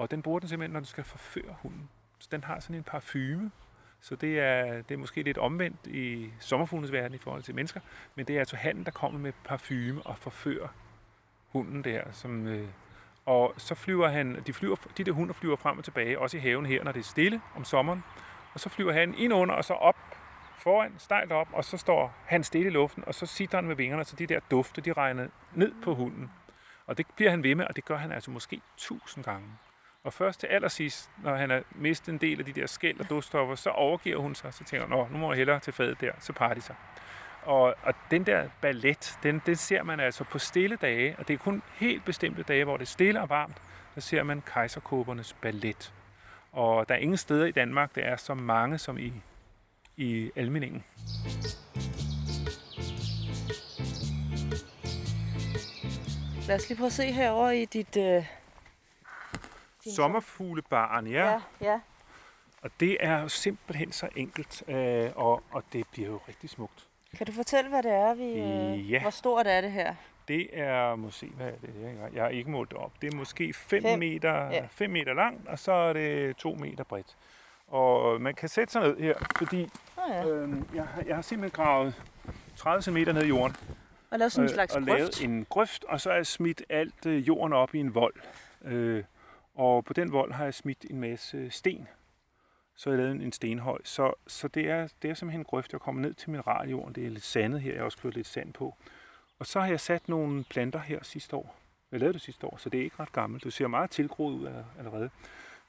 Og 0.00 0.10
den 0.10 0.22
bruger 0.22 0.38
den 0.40 0.48
simpelthen, 0.48 0.72
når 0.72 0.80
den 0.80 0.86
skal 0.86 1.04
forføre 1.04 1.56
hunden. 1.62 1.88
Så 2.18 2.28
den 2.32 2.44
har 2.44 2.60
sådan 2.60 2.76
en 2.76 2.82
parfume, 2.82 3.50
så 4.00 4.16
det 4.16 4.40
er, 4.40 4.82
det 4.82 4.94
er 4.94 4.98
måske 4.98 5.22
lidt 5.22 5.38
omvendt 5.38 5.86
i 5.86 6.30
sommerfuglenes 6.38 6.92
verden 6.92 7.14
i 7.14 7.18
forhold 7.18 7.42
til 7.42 7.54
mennesker, 7.54 7.80
men 8.14 8.26
det 8.26 8.36
er 8.36 8.38
altså 8.38 8.56
handen, 8.56 8.84
der 8.84 8.90
kommer 8.90 9.20
med 9.20 9.32
parfume 9.44 10.02
og 10.02 10.18
forfører 10.18 10.68
hunden 11.48 11.84
der. 11.84 12.02
Som, 12.12 12.46
øh, 12.46 12.68
og 13.26 13.54
så 13.56 13.74
flyver 13.74 14.08
han, 14.08 14.42
de, 14.46 14.52
flyver, 14.52 14.76
de 14.96 15.04
der 15.04 15.12
hunder 15.12 15.34
flyver 15.34 15.56
frem 15.56 15.78
og 15.78 15.84
tilbage, 15.84 16.18
også 16.18 16.36
i 16.36 16.40
haven 16.40 16.66
her, 16.66 16.84
når 16.84 16.92
det 16.92 17.00
er 17.00 17.04
stille 17.04 17.40
om 17.56 17.64
sommeren. 17.64 18.04
Og 18.54 18.60
så 18.60 18.68
flyver 18.68 18.92
han 18.92 19.14
ind 19.14 19.32
under 19.32 19.54
og 19.54 19.64
så 19.64 19.74
op 19.74 19.96
foran, 20.58 20.94
stejlt 20.98 21.32
op, 21.32 21.48
og 21.52 21.64
så 21.64 21.76
står 21.76 22.14
han 22.26 22.44
stille 22.44 22.66
i 22.66 22.72
luften, 22.72 23.04
og 23.06 23.14
så 23.14 23.26
sidder 23.26 23.56
han 23.56 23.64
med 23.64 23.76
vingerne, 23.76 24.04
så 24.04 24.16
de 24.16 24.26
der 24.26 24.40
dufte, 24.50 24.80
de 24.80 24.92
regner 24.92 25.28
ned 25.54 25.72
på 25.82 25.94
hunden. 25.94 26.30
Og 26.86 26.98
det 26.98 27.06
bliver 27.16 27.30
han 27.30 27.42
ved 27.42 27.54
med, 27.54 27.64
og 27.64 27.76
det 27.76 27.84
gør 27.84 27.96
han 27.96 28.12
altså 28.12 28.30
måske 28.30 28.60
tusind 28.76 29.24
gange. 29.24 29.48
Og 30.04 30.12
først 30.12 30.40
til 30.40 30.46
allersidst, 30.46 31.10
når 31.22 31.34
han 31.34 31.50
har 31.50 31.62
mistet 31.70 32.12
en 32.12 32.18
del 32.18 32.38
af 32.38 32.44
de 32.44 32.52
der 32.52 32.66
skæld 32.66 33.00
og 33.00 33.10
dødstoffer, 33.10 33.54
så 33.54 33.70
overgiver 33.70 34.18
hun 34.18 34.34
sig, 34.34 34.54
så 34.54 34.64
tænker 34.64 34.86
hun, 34.86 34.96
Nå, 34.98 35.08
nu 35.10 35.18
må 35.18 35.32
jeg 35.32 35.36
hellere 35.36 35.60
til 35.60 35.72
fadet 35.72 36.00
der, 36.00 36.12
så 36.20 36.32
parer 36.32 36.54
de 36.54 36.60
sig. 36.60 36.74
Og, 37.42 37.74
og 37.82 37.94
den 38.10 38.26
der 38.26 38.48
ballet, 38.60 39.18
den, 39.22 39.42
den 39.46 39.56
ser 39.56 39.82
man 39.82 40.00
altså 40.00 40.24
på 40.24 40.38
stille 40.38 40.76
dage, 40.76 41.14
og 41.18 41.28
det 41.28 41.34
er 41.34 41.38
kun 41.38 41.62
helt 41.74 42.04
bestemte 42.04 42.42
dage, 42.42 42.64
hvor 42.64 42.76
det 42.76 42.84
er 42.84 42.88
stille 42.88 43.20
og 43.20 43.28
varmt, 43.28 43.56
der 43.94 44.00
ser 44.00 44.22
man 44.22 44.42
kejserkåbernes 44.46 45.36
ballet. 45.42 45.92
Og 46.52 46.88
der 46.88 46.94
er 46.94 46.98
ingen 46.98 47.16
steder 47.16 47.46
i 47.46 47.52
Danmark, 47.52 47.94
der 47.94 48.02
er 48.02 48.16
så 48.16 48.34
mange 48.34 48.78
som 48.78 48.98
i, 48.98 49.12
i 49.96 50.30
Almeningen. 50.36 50.84
Lad 56.48 56.56
os 56.56 56.68
lige 56.68 56.78
prøve 56.78 56.86
at 56.86 56.92
se 56.92 57.12
herover 57.12 57.50
i 57.50 57.64
dit... 57.64 57.96
Øh... 57.96 58.39
Sommerfuglebaren, 59.96 61.06
ja. 61.06 61.30
Ja, 61.30 61.40
ja. 61.60 61.80
Og 62.62 62.70
det 62.80 62.96
er 63.00 63.20
jo 63.22 63.28
simpelthen 63.28 63.92
så 63.92 64.08
enkelt, 64.16 64.62
øh, 64.68 65.10
og, 65.16 65.42
og 65.50 65.62
det 65.72 65.86
bliver 65.92 66.08
jo 66.08 66.20
rigtig 66.28 66.50
smukt. 66.50 66.86
Kan 67.18 67.26
du 67.26 67.32
fortælle, 67.32 67.70
hvad 67.70 67.82
det 67.82 67.92
er, 67.92 68.14
vi... 68.14 68.24
Øh... 68.24 68.90
Ja. 68.92 69.00
Hvor 69.00 69.10
stort 69.10 69.46
er 69.46 69.60
det 69.60 69.72
her? 69.72 69.94
det 70.28 70.48
er, 70.52 70.94
måske, 70.94 71.26
hvad 71.26 71.46
er 71.46 71.50
det? 71.62 71.98
Jeg 72.14 72.22
har 72.22 72.28
ikke 72.28 72.50
målt 72.50 72.70
det 72.70 72.78
op. 72.78 72.92
Det 73.02 73.12
er 73.12 73.16
måske 73.16 73.52
5 73.52 73.82
Fem. 73.82 73.98
meter, 73.98 74.50
Ja. 74.50 74.66
5 74.70 74.90
meter 74.90 75.14
langt, 75.14 75.48
og 75.48 75.58
så 75.58 75.72
er 75.72 75.92
det 75.92 76.36
2 76.36 76.54
meter 76.54 76.84
bredt. 76.84 77.16
Og 77.68 78.20
man 78.20 78.34
kan 78.34 78.48
sætte 78.48 78.72
sig 78.72 78.82
ned 78.82 78.96
her, 78.98 79.14
fordi 79.38 79.68
Oh, 79.96 80.10
ja. 80.10 80.26
øh, 80.28 80.54
jeg, 80.74 80.84
har, 80.86 81.02
jeg 81.06 81.14
har 81.14 81.22
simpelthen 81.22 81.64
gravet 81.64 82.02
30 82.56 82.82
cm 82.82 82.96
ned 82.96 83.22
i 83.24 83.28
jorden. 83.28 83.56
Og 84.10 84.18
lave 84.18 84.30
sådan 84.30 84.48
en 84.48 84.54
slags 84.54 84.76
og 84.76 84.82
grøft. 84.82 84.98
lavet 84.98 85.24
en 85.24 85.46
grøft, 85.50 85.84
og 85.84 86.00
så 86.00 86.08
har 86.08 86.16
jeg 86.16 86.26
smidt 86.26 86.62
alt 86.68 87.06
øh, 87.06 87.28
jorden 87.28 87.52
op 87.52 87.74
i 87.74 87.78
en 87.78 87.94
vold. 87.94 88.14
Øh, 88.64 89.04
og 89.60 89.84
på 89.84 89.92
den 89.92 90.12
vold 90.12 90.32
har 90.32 90.44
jeg 90.44 90.54
smidt 90.54 90.86
en 90.90 91.00
masse 91.00 91.50
sten. 91.50 91.88
Så 92.76 92.90
jeg 92.90 92.98
lavet 92.98 93.12
en- 93.12 93.20
en 93.22 93.32
stenhøj. 93.32 93.78
Så, 93.84 94.12
så 94.26 94.48
det, 94.48 94.70
er, 94.70 94.88
det 95.02 95.10
er 95.10 95.14
simpelthen 95.14 95.40
en 95.40 95.44
grøft. 95.44 95.72
Jeg 95.72 95.80
kommer 95.80 96.02
ned 96.02 96.14
til 96.14 96.30
mineraljorden. 96.30 96.94
Det 96.94 97.06
er 97.06 97.10
lidt 97.10 97.24
sandet 97.24 97.60
her. 97.60 97.72
Jeg 97.72 97.80
har 97.80 97.84
også 97.84 97.98
kørt 97.98 98.14
lidt 98.14 98.26
sand 98.26 98.52
på. 98.52 98.76
Og 99.38 99.46
så 99.46 99.60
har 99.60 99.66
jeg 99.68 99.80
sat 99.80 100.08
nogle 100.08 100.44
planter 100.44 100.78
her 100.78 100.98
sidste 101.02 101.36
år. 101.36 101.56
Jeg 101.92 102.00
lavede 102.00 102.12
det 102.12 102.22
sidste 102.22 102.46
år, 102.46 102.56
så 102.56 102.68
det 102.70 102.80
er 102.80 102.84
ikke 102.84 102.96
ret 103.00 103.12
gammelt. 103.12 103.44
Det 103.44 103.52
ser 103.52 103.66
meget 103.66 103.90
tilgroet 103.90 104.34
ud 104.34 104.48
allerede. 104.78 105.10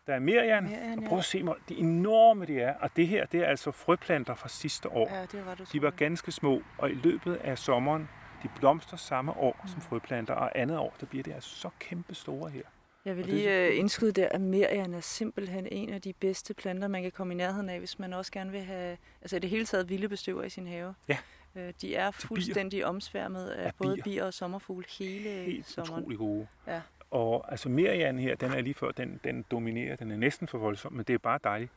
Der 0.08 0.14
er 0.14 0.20
merian, 0.20 0.64
Merian, 0.64 1.00
og 1.00 1.04
prøv 1.10 1.18
at 1.18 1.26
se 1.26 1.44
mig, 1.44 1.56
de 1.70 1.76
enorme 1.78 2.46
de 2.46 2.60
er. 2.62 2.76
Og 2.80 2.90
det 2.96 3.08
her, 3.08 3.26
det 3.26 3.40
er 3.40 3.46
altså 3.46 3.72
frøplanter 3.72 4.36
fra 4.36 4.50
sidste 4.50 4.90
år. 4.90 5.16
Ja, 5.16 5.22
det 5.26 5.46
var 5.46 5.56
det 5.56 5.70
De 5.74 5.82
var 5.82 5.90
ganske 5.92 6.32
små, 6.32 6.62
og 6.78 6.90
i 6.92 6.94
løbet 6.94 7.36
af 7.36 7.58
sommeren, 7.58 8.10
de 8.44 8.50
blomster 8.60 8.98
samme 8.98 9.32
år 9.38 9.60
Mm. 9.64 9.68
som 9.70 9.82
frøplanter, 9.82 10.34
og 10.34 10.52
andet 10.60 10.78
år, 10.78 10.94
der 11.00 11.06
bliver 11.06 11.24
det 11.24 11.34
altså 11.34 11.56
så 11.56 11.70
kæmpe 11.80 12.16
store 12.16 12.50
her. 12.50 12.64
Jeg 13.06 13.18
vil 13.18 13.26
lige 13.26 13.68
øh, 13.68 13.78
indskyde 13.78 14.12
der, 14.12 14.30
at 14.32 14.42
merian 14.42 14.94
er 14.94 15.00
simpelthen 15.02 15.68
en 15.72 15.90
af 15.94 16.02
de 16.02 16.14
bedste 16.14 16.54
planter, 16.54 16.88
man 16.88 17.02
kan 17.02 17.12
komme 17.12 17.34
i 17.34 17.38
nærheden 17.38 17.70
af, 17.70 17.80
hvis 17.80 18.00
man 18.00 18.14
også 18.14 18.32
gerne 18.32 18.52
vil 18.52 18.62
have, 18.62 18.98
altså 19.22 19.36
i 19.36 19.40
det 19.40 19.50
hele 19.50 19.66
taget 19.66 19.90
vilde 19.90 20.10
bestøver 20.10 20.44
i 20.44 20.50
sin 20.50 20.68
have. 20.68 20.96
Ja. 21.08 21.18
Øh, 21.56 21.74
de 21.82 21.96
er 21.96 22.12
bier. 22.12 22.28
fuldstændig 22.28 22.86
omsværmet 22.86 23.48
af 23.48 23.66
Ja, 23.66 23.72
både 23.78 23.96
bier. 23.96 24.04
bier 24.04 24.24
og 24.26 24.34
sommerfugle 24.34 24.86
hele 25.00 25.30
Helt 25.30 25.70
sommeren. 25.70 26.00
utrolig 26.04 26.18
gode. 26.18 26.48
Ja. 26.68 26.82
Og 27.12 27.52
altså 27.52 27.70
merian 27.70 28.20
her, 28.20 28.36
den 28.36 28.52
er 28.52 28.62
lige 28.62 28.74
før, 28.74 28.92
den, 28.92 29.20
den 29.24 29.46
dominerer, 29.52 29.96
den 29.96 30.12
er 30.12 30.18
næsten 30.18 30.48
for 30.48 30.58
voldsom, 30.58 30.94
men 30.94 31.06
det 31.06 31.14
er 31.14 31.18
bare 31.18 31.40
dejligt. 31.44 31.72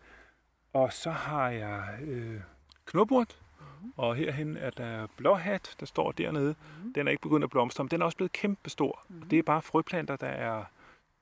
Og 0.73 0.93
så 0.93 1.11
har 1.11 1.51
jeg 1.51 1.85
øh, 2.03 2.41
knopurt, 2.87 3.39
Mhm. 3.81 3.93
og 3.97 4.17
herhen 4.17 4.57
er 4.57 4.71
der 4.71 5.07
blåhat, 5.17 5.77
der 5.81 5.87
står 5.87 6.13
dernede. 6.13 6.55
Mhm. 6.83 6.93
Den 6.95 7.07
er 7.07 7.11
ikke 7.11 7.23
begyndt 7.23 7.45
at 7.45 7.51
blomstre, 7.51 7.85
men 7.85 7.91
den 7.91 8.01
er 8.01 8.05
også 8.05 8.17
blevet 8.17 8.33
kæmpe 8.33 8.71
stor. 8.71 9.05
Og 9.23 9.31
det 9.31 9.39
er 9.39 9.43
bare 9.43 9.63
frøplanter, 9.63 10.17
der 10.17 10.27
er 10.27 10.65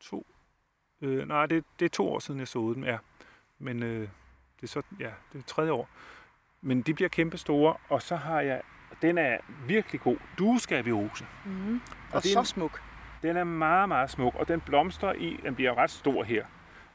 to... 0.03 0.27
Øh, 1.01 1.29
nej, 1.29 1.47
det, 1.47 1.65
det 1.79 1.85
er 1.85 1.89
to 1.89 2.13
år 2.13 2.19
siden, 2.19 2.41
jeg 2.41 2.49
såede 2.49 2.75
dem, 2.75 2.85
ja. 2.85 2.99
Men 3.59 3.83
øh, 3.83 4.01
det 4.01 4.63
er 4.63 4.67
så, 4.67 4.83
ja, 5.01 5.11
det 5.33 5.39
er 5.39 5.43
tredje 5.47 5.73
år. 5.73 5.89
Men 6.61 6.83
de 6.83 6.95
bliver 6.95 7.09
kæmpe 7.09 7.37
store, 7.39 7.77
og 7.89 8.03
så 8.03 8.17
har 8.17 8.41
jeg, 8.41 8.63
den 9.03 9.19
er 9.19 9.39
virkelig 9.67 10.01
god, 10.01 10.17
dueskabiose. 10.39 11.27
Mm. 11.45 11.75
Og 11.75 11.81
Og 12.13 12.23
det 12.23 12.29
er 12.29 12.33
så 12.33 12.39
en- 12.39 12.45
smuk. 12.45 12.83
Den 13.23 13.37
er 13.37 13.45
meget, 13.45 13.89
meget 13.89 14.11
smuk, 14.11 14.35
og 14.35 14.49
den 14.49 14.61
blomstrer 14.61 15.13
i, 15.13 15.41
den 15.43 15.55
bliver 15.55 15.75
ret 15.79 15.91
stor 15.91 16.23
her. 16.23 16.47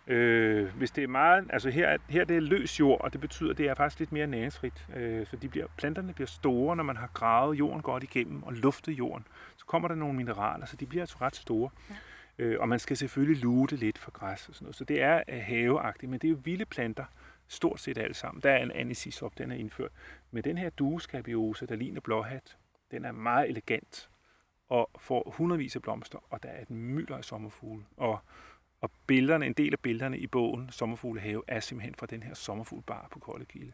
Øh, 0.07 0.75
hvis 0.75 0.91
det 0.91 1.03
er 1.03 1.07
meget, 1.07 1.45
altså 1.49 1.69
her, 1.69 1.87
er- 1.87 1.97
her 2.09 2.21
er 2.21 2.25
det 2.25 2.43
løs 2.43 2.79
jord, 2.79 3.01
og 3.01 3.13
det 3.13 3.21
betyder, 3.21 3.51
at 3.51 3.57
det 3.57 3.67
er 3.67 3.73
faktisk 3.73 3.99
lidt 3.99 4.11
mere 4.11 4.27
næringsrigt. 4.27 4.87
Øh, 4.95 5.27
så 5.27 5.35
de 5.35 5.49
bliver, 5.49 5.67
planterne 5.77 6.13
bliver 6.13 6.27
store, 6.27 6.75
når 6.75 6.83
man 6.83 6.97
har 6.97 7.07
gravet 7.13 7.59
jorden 7.59 7.81
godt 7.81 8.03
igennem 8.03 8.43
og 8.43 8.53
luftet 8.53 8.91
jorden. 8.93 9.27
Så 9.57 9.65
kommer 9.65 9.87
der 9.87 9.95
nogle 9.95 10.15
mineraler, 10.15 10.65
så 10.65 10.75
de 10.75 10.85
bliver 10.85 11.03
altså 11.03 11.17
ret 11.21 11.35
store. 11.35 11.69
Ja. 11.89 11.95
Øh, 12.39 12.59
og 12.59 12.69
man 12.69 12.79
skal 12.79 12.97
selvfølgelig 12.97 13.41
lute 13.41 13.75
lidt 13.75 13.97
for 13.97 14.11
græs 14.11 14.49
og 14.49 14.55
sådan 14.55 14.65
noget. 14.65 14.75
Så 14.75 14.83
det 14.83 15.01
er 15.01 15.23
øh, 15.27 15.41
haveagtigt, 15.43 16.09
men 16.09 16.19
det 16.19 16.27
er 16.27 16.31
jo 16.31 16.39
vilde 16.43 16.65
planter, 16.65 17.05
stort 17.47 17.79
set 17.79 17.97
alle 17.97 18.13
sammen. 18.13 18.43
Der 18.43 18.51
er 18.51 18.63
en 18.63 18.71
anisisop, 18.71 19.37
den 19.37 19.51
er 19.51 19.55
indført. 19.55 19.91
Men 20.31 20.43
den 20.43 20.57
her 20.57 20.69
dueskabiose, 20.69 21.65
der 21.65 21.75
ligner 21.75 22.01
blåhat, 22.01 22.57
den 22.91 23.05
er 23.05 23.11
meget 23.11 23.49
elegant 23.49 24.09
og 24.69 24.89
får 24.99 25.33
hundredvis 25.37 25.75
af 25.75 25.81
blomster, 25.81 26.19
og 26.29 26.43
der 26.43 26.49
er 26.49 26.61
et 26.61 26.69
mylder 26.69 27.17
af 27.17 27.25
sommerfugle. 27.25 27.85
Og, 27.97 28.19
og 28.81 28.91
billederne, 29.07 29.45
en 29.45 29.53
del 29.53 29.73
af 29.73 29.79
billederne 29.79 30.19
i 30.19 30.27
bogen 30.27 30.69
Sommerfuglehave 30.71 31.43
er 31.47 31.59
simpelthen 31.59 31.95
fra 31.95 32.05
den 32.05 32.23
her 32.23 32.33
sommerfuglbar 32.33 33.07
på 33.11 33.19
Koldekilde. 33.19 33.73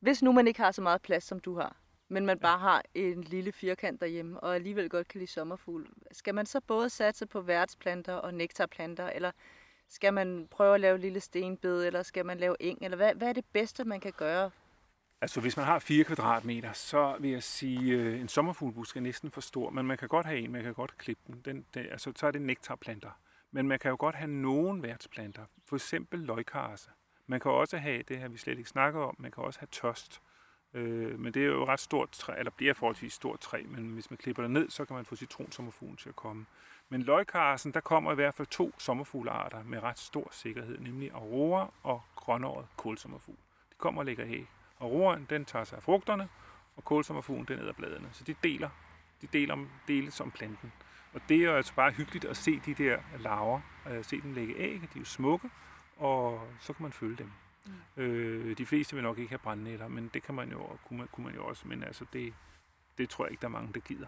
Hvis 0.00 0.22
nu 0.22 0.32
man 0.32 0.46
ikke 0.46 0.60
har 0.60 0.70
så 0.70 0.82
meget 0.82 1.02
plads, 1.02 1.24
som 1.24 1.40
du 1.40 1.58
har, 1.58 1.76
men 2.12 2.26
man 2.26 2.38
bare 2.38 2.58
har 2.58 2.82
en 2.94 3.22
lille 3.22 3.52
firkant 3.52 4.00
derhjemme, 4.00 4.40
og 4.40 4.54
alligevel 4.54 4.88
godt 4.88 5.08
kan 5.08 5.18
lide 5.18 5.30
sommerfugl, 5.30 5.86
skal 6.12 6.34
man 6.34 6.46
så 6.46 6.60
både 6.60 6.90
satse 6.90 7.26
på 7.26 7.40
værtsplanter 7.40 8.14
og 8.14 8.34
nektarplanter, 8.34 9.10
eller 9.10 9.30
skal 9.88 10.14
man 10.14 10.48
prøve 10.50 10.74
at 10.74 10.80
lave 10.80 10.98
lille 10.98 11.20
stenbed, 11.20 11.86
eller 11.86 12.02
skal 12.02 12.26
man 12.26 12.38
lave 12.38 12.56
eng, 12.60 12.78
eller 12.82 12.96
hvad, 12.96 13.14
hvad 13.14 13.28
er 13.28 13.32
det 13.32 13.44
bedste, 13.52 13.84
man 13.84 14.00
kan 14.00 14.12
gøre? 14.16 14.50
Altså 15.20 15.40
hvis 15.40 15.56
man 15.56 15.66
har 15.66 15.78
4 15.78 16.04
kvadratmeter, 16.04 16.72
så 16.72 17.16
vil 17.20 17.30
jeg 17.30 17.42
sige, 17.42 18.00
at 18.00 18.20
en 18.20 18.28
sommerfuglebus 18.28 18.96
er 18.96 19.00
næsten 19.00 19.30
for 19.30 19.40
stor, 19.40 19.70
men 19.70 19.86
man 19.86 19.98
kan 19.98 20.08
godt 20.08 20.26
have 20.26 20.38
en, 20.38 20.52
man 20.52 20.62
kan 20.62 20.74
godt 20.74 20.98
klippe 20.98 21.22
den. 21.26 21.40
den, 21.44 21.66
den 21.74 21.86
altså, 21.90 22.12
så 22.16 22.26
er 22.26 22.30
det 22.30 22.42
nektarplanter. 22.42 23.10
Men 23.50 23.68
man 23.68 23.78
kan 23.78 23.90
jo 23.90 23.96
godt 23.98 24.14
have 24.14 24.30
nogen 24.30 24.82
værtsplanter, 24.82 25.44
for 25.66 25.76
eksempel 25.76 26.20
løgkarse. 26.20 26.90
Man 27.26 27.40
kan 27.40 27.50
også 27.50 27.76
have, 27.76 28.02
det 28.02 28.18
her 28.18 28.28
vi 28.28 28.38
slet 28.38 28.58
ikke 28.58 28.70
snakker 28.70 29.00
om, 29.00 29.16
man 29.18 29.30
kan 29.30 29.44
også 29.44 29.60
have 29.60 29.68
tørst. 29.72 30.20
Øh, 30.74 31.18
men 31.18 31.34
det 31.34 31.42
er 31.42 31.46
jo 31.46 31.66
ret 31.66 31.80
stort 31.80 32.10
træ, 32.10 32.34
eller 32.38 32.50
bliver 32.50 32.74
forholdsvis 32.74 33.12
stort 33.12 33.40
træ, 33.40 33.62
men 33.68 33.88
hvis 33.88 34.10
man 34.10 34.16
klipper 34.16 34.42
det 34.42 34.50
ned, 34.50 34.70
så 34.70 34.84
kan 34.84 34.96
man 34.96 35.04
få 35.04 35.16
citronsommerfuglen 35.16 35.96
til 35.96 36.08
at 36.08 36.16
komme. 36.16 36.46
Men 36.88 37.02
løgkarsen, 37.02 37.72
der 37.72 37.80
kommer 37.80 38.12
i 38.12 38.14
hvert 38.14 38.34
fald 38.34 38.48
to 38.48 38.74
sommerfuglearter 38.78 39.62
med 39.62 39.82
ret 39.82 39.98
stor 39.98 40.28
sikkerhed, 40.32 40.78
nemlig 40.78 41.10
aurora 41.10 41.70
og 41.82 42.02
grønåret 42.16 42.66
kålsommerfugl. 42.76 43.36
De 43.70 43.74
kommer 43.78 44.00
og 44.00 44.06
lægger 44.06 44.26
æg. 44.26 44.46
Auroraen, 44.80 45.26
den 45.30 45.44
tager 45.44 45.64
sig 45.64 45.76
af 45.76 45.82
frugterne, 45.82 46.28
og 46.76 46.84
kålsommerfuglen, 46.84 47.44
den 47.48 47.58
æder 47.58 47.72
bladene. 47.72 48.08
Så 48.12 48.24
de 48.24 48.34
deler, 48.44 48.68
de 49.22 49.26
deler 49.26 49.52
om, 49.52 49.68
deles 49.88 50.20
om 50.20 50.30
planten. 50.30 50.72
Og 51.12 51.20
det 51.28 51.36
er 51.36 51.44
jo 51.44 51.56
altså 51.56 51.74
bare 51.74 51.90
hyggeligt 51.90 52.24
at 52.24 52.36
se 52.36 52.60
de 52.66 52.74
der 52.74 52.98
larver, 53.18 53.60
se 54.02 54.20
dem 54.20 54.32
lægge 54.32 54.56
æg, 54.56 54.80
de 54.80 54.84
er 54.84 55.00
jo 55.00 55.04
smukke, 55.04 55.50
og 55.96 56.48
så 56.60 56.72
kan 56.72 56.82
man 56.82 56.92
følge 56.92 57.16
dem. 57.16 57.30
Mm. 57.66 58.02
Øh, 58.02 58.58
de 58.58 58.66
fleste 58.66 58.94
vil 58.94 59.02
nok 59.02 59.18
ikke 59.18 59.28
have 59.28 59.38
brændnætter, 59.38 59.88
men 59.88 60.10
det 60.14 60.22
kan 60.22 60.34
man 60.34 60.50
jo, 60.50 60.66
kunne, 60.88 60.98
man, 60.98 61.08
kunne 61.12 61.24
man 61.24 61.34
jo 61.34 61.46
også, 61.46 61.68
men 61.68 61.82
altså 61.82 62.04
det, 62.12 62.34
det 62.98 63.08
tror 63.08 63.24
jeg 63.24 63.30
ikke, 63.30 63.40
der 63.40 63.46
er 63.46 63.52
mange, 63.52 63.72
der 63.74 63.80
gider. 63.80 64.06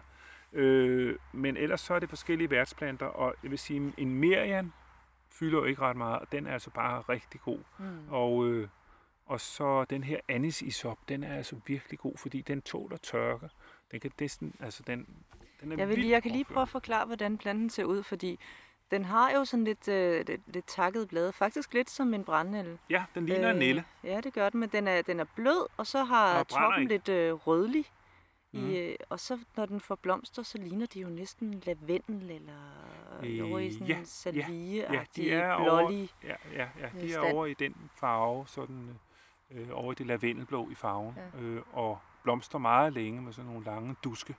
Øh, 0.53 1.15
men 1.33 1.57
ellers 1.57 1.81
så 1.81 1.93
er 1.93 1.99
det 1.99 2.09
forskellige 2.09 2.49
værtsplanter, 2.49 3.05
og 3.05 3.35
jeg 3.43 3.51
vil 3.51 3.59
sige, 3.59 3.93
en 3.97 4.15
merian 4.15 4.73
fylder 5.29 5.59
jo 5.59 5.65
ikke 5.65 5.81
ret 5.81 5.97
meget, 5.97 6.19
og 6.19 6.31
den 6.31 6.47
er 6.47 6.53
altså 6.53 6.69
bare 6.69 7.01
rigtig 7.01 7.41
god. 7.41 7.59
Mm. 7.79 8.09
Og, 8.09 8.47
øh, 8.47 8.67
og 9.25 9.41
så 9.41 9.85
den 9.85 10.03
her 10.03 10.19
anis 10.27 10.61
isop, 10.61 11.09
den 11.09 11.23
er 11.23 11.35
altså 11.35 11.55
virkelig 11.67 11.99
god, 11.99 12.17
fordi 12.17 12.41
den 12.41 12.61
tåler 12.61 12.97
tørke. 12.97 13.49
Den 13.91 13.99
kan 13.99 14.11
næsten, 14.19 14.53
altså 14.59 14.83
den, 14.87 15.07
den 15.61 15.71
er 15.71 15.77
Jeg, 15.77 15.89
vil 15.89 16.07
jeg 16.07 16.23
kan 16.23 16.31
lige 16.31 16.45
prøve 16.45 16.61
at 16.61 16.69
forklare, 16.69 17.05
hvordan 17.05 17.37
planten 17.37 17.69
ser 17.69 17.83
ud, 17.83 18.03
fordi 18.03 18.39
den 18.91 19.05
har 19.05 19.31
jo 19.31 19.45
sådan 19.45 19.63
lidt, 19.63 19.87
øh, 19.87 20.27
lidt, 20.27 20.41
lidt 20.47 20.67
takket 20.67 21.07
blade. 21.07 21.33
Faktisk 21.33 21.73
lidt 21.73 21.89
som 21.89 22.13
en 22.13 22.23
brændenælde. 22.23 22.77
Ja, 22.89 23.05
den 23.15 23.25
ligner 23.25 23.47
øh, 23.47 23.53
en 23.53 23.59
nælle. 23.59 23.83
Ja, 24.03 24.21
det 24.21 24.33
gør 24.33 24.49
den, 24.49 24.59
men 24.59 24.69
den 24.69 24.87
er, 24.87 25.01
den 25.01 25.19
er 25.19 25.25
blød, 25.35 25.67
og 25.77 25.87
så 25.87 26.03
har 26.03 26.39
Og 26.39 26.47
toppen 26.47 26.81
ikke. 26.81 26.93
lidt 26.93 27.09
øh, 27.09 27.33
rødlig. 27.33 27.85
Mhm. 28.53 28.69
I, 28.69 28.77
øh, 28.77 28.95
og 29.09 29.19
så 29.19 29.39
når 29.57 29.65
den 29.65 29.79
får 29.79 29.95
blomster, 29.95 30.43
så 30.43 30.57
ligner 30.57 30.85
de 30.85 30.99
jo 30.99 31.07
næsten 31.09 31.63
lavendel 31.65 32.31
eller 32.31 32.53
Øh, 33.23 33.39
øh, 33.39 33.49
over 33.49 33.59
i 33.59 33.71
sådan 33.71 33.87
ja, 33.87 33.97
salvie 34.03 34.93
Ja, 34.93 35.03
de 35.15 35.31
er 35.31 35.53
over, 35.53 35.79
blålig. 35.87 36.09
ja, 36.23 36.35
ja, 36.53 36.67
ja, 36.79 36.89
de 37.01 37.05
er 37.05 37.09
stand. 37.09 37.33
over 37.33 37.45
i 37.45 37.53
den 37.53 37.75
farve, 37.99 38.47
sådan 38.47 38.99
øh, 39.51 39.67
over 39.71 39.91
i 39.91 39.95
det 39.95 40.05
lavendelblå 40.07 40.69
i 40.69 40.75
farven, 40.75 41.15
Ja. 41.35 41.39
øh, 41.41 41.61
og 41.73 41.99
blomster 42.23 42.57
meget 42.59 42.93
længe 42.93 43.21
med 43.21 43.33
sådan 43.33 43.51
nogle 43.51 43.65
lange 43.65 43.95
duske. 44.03 44.35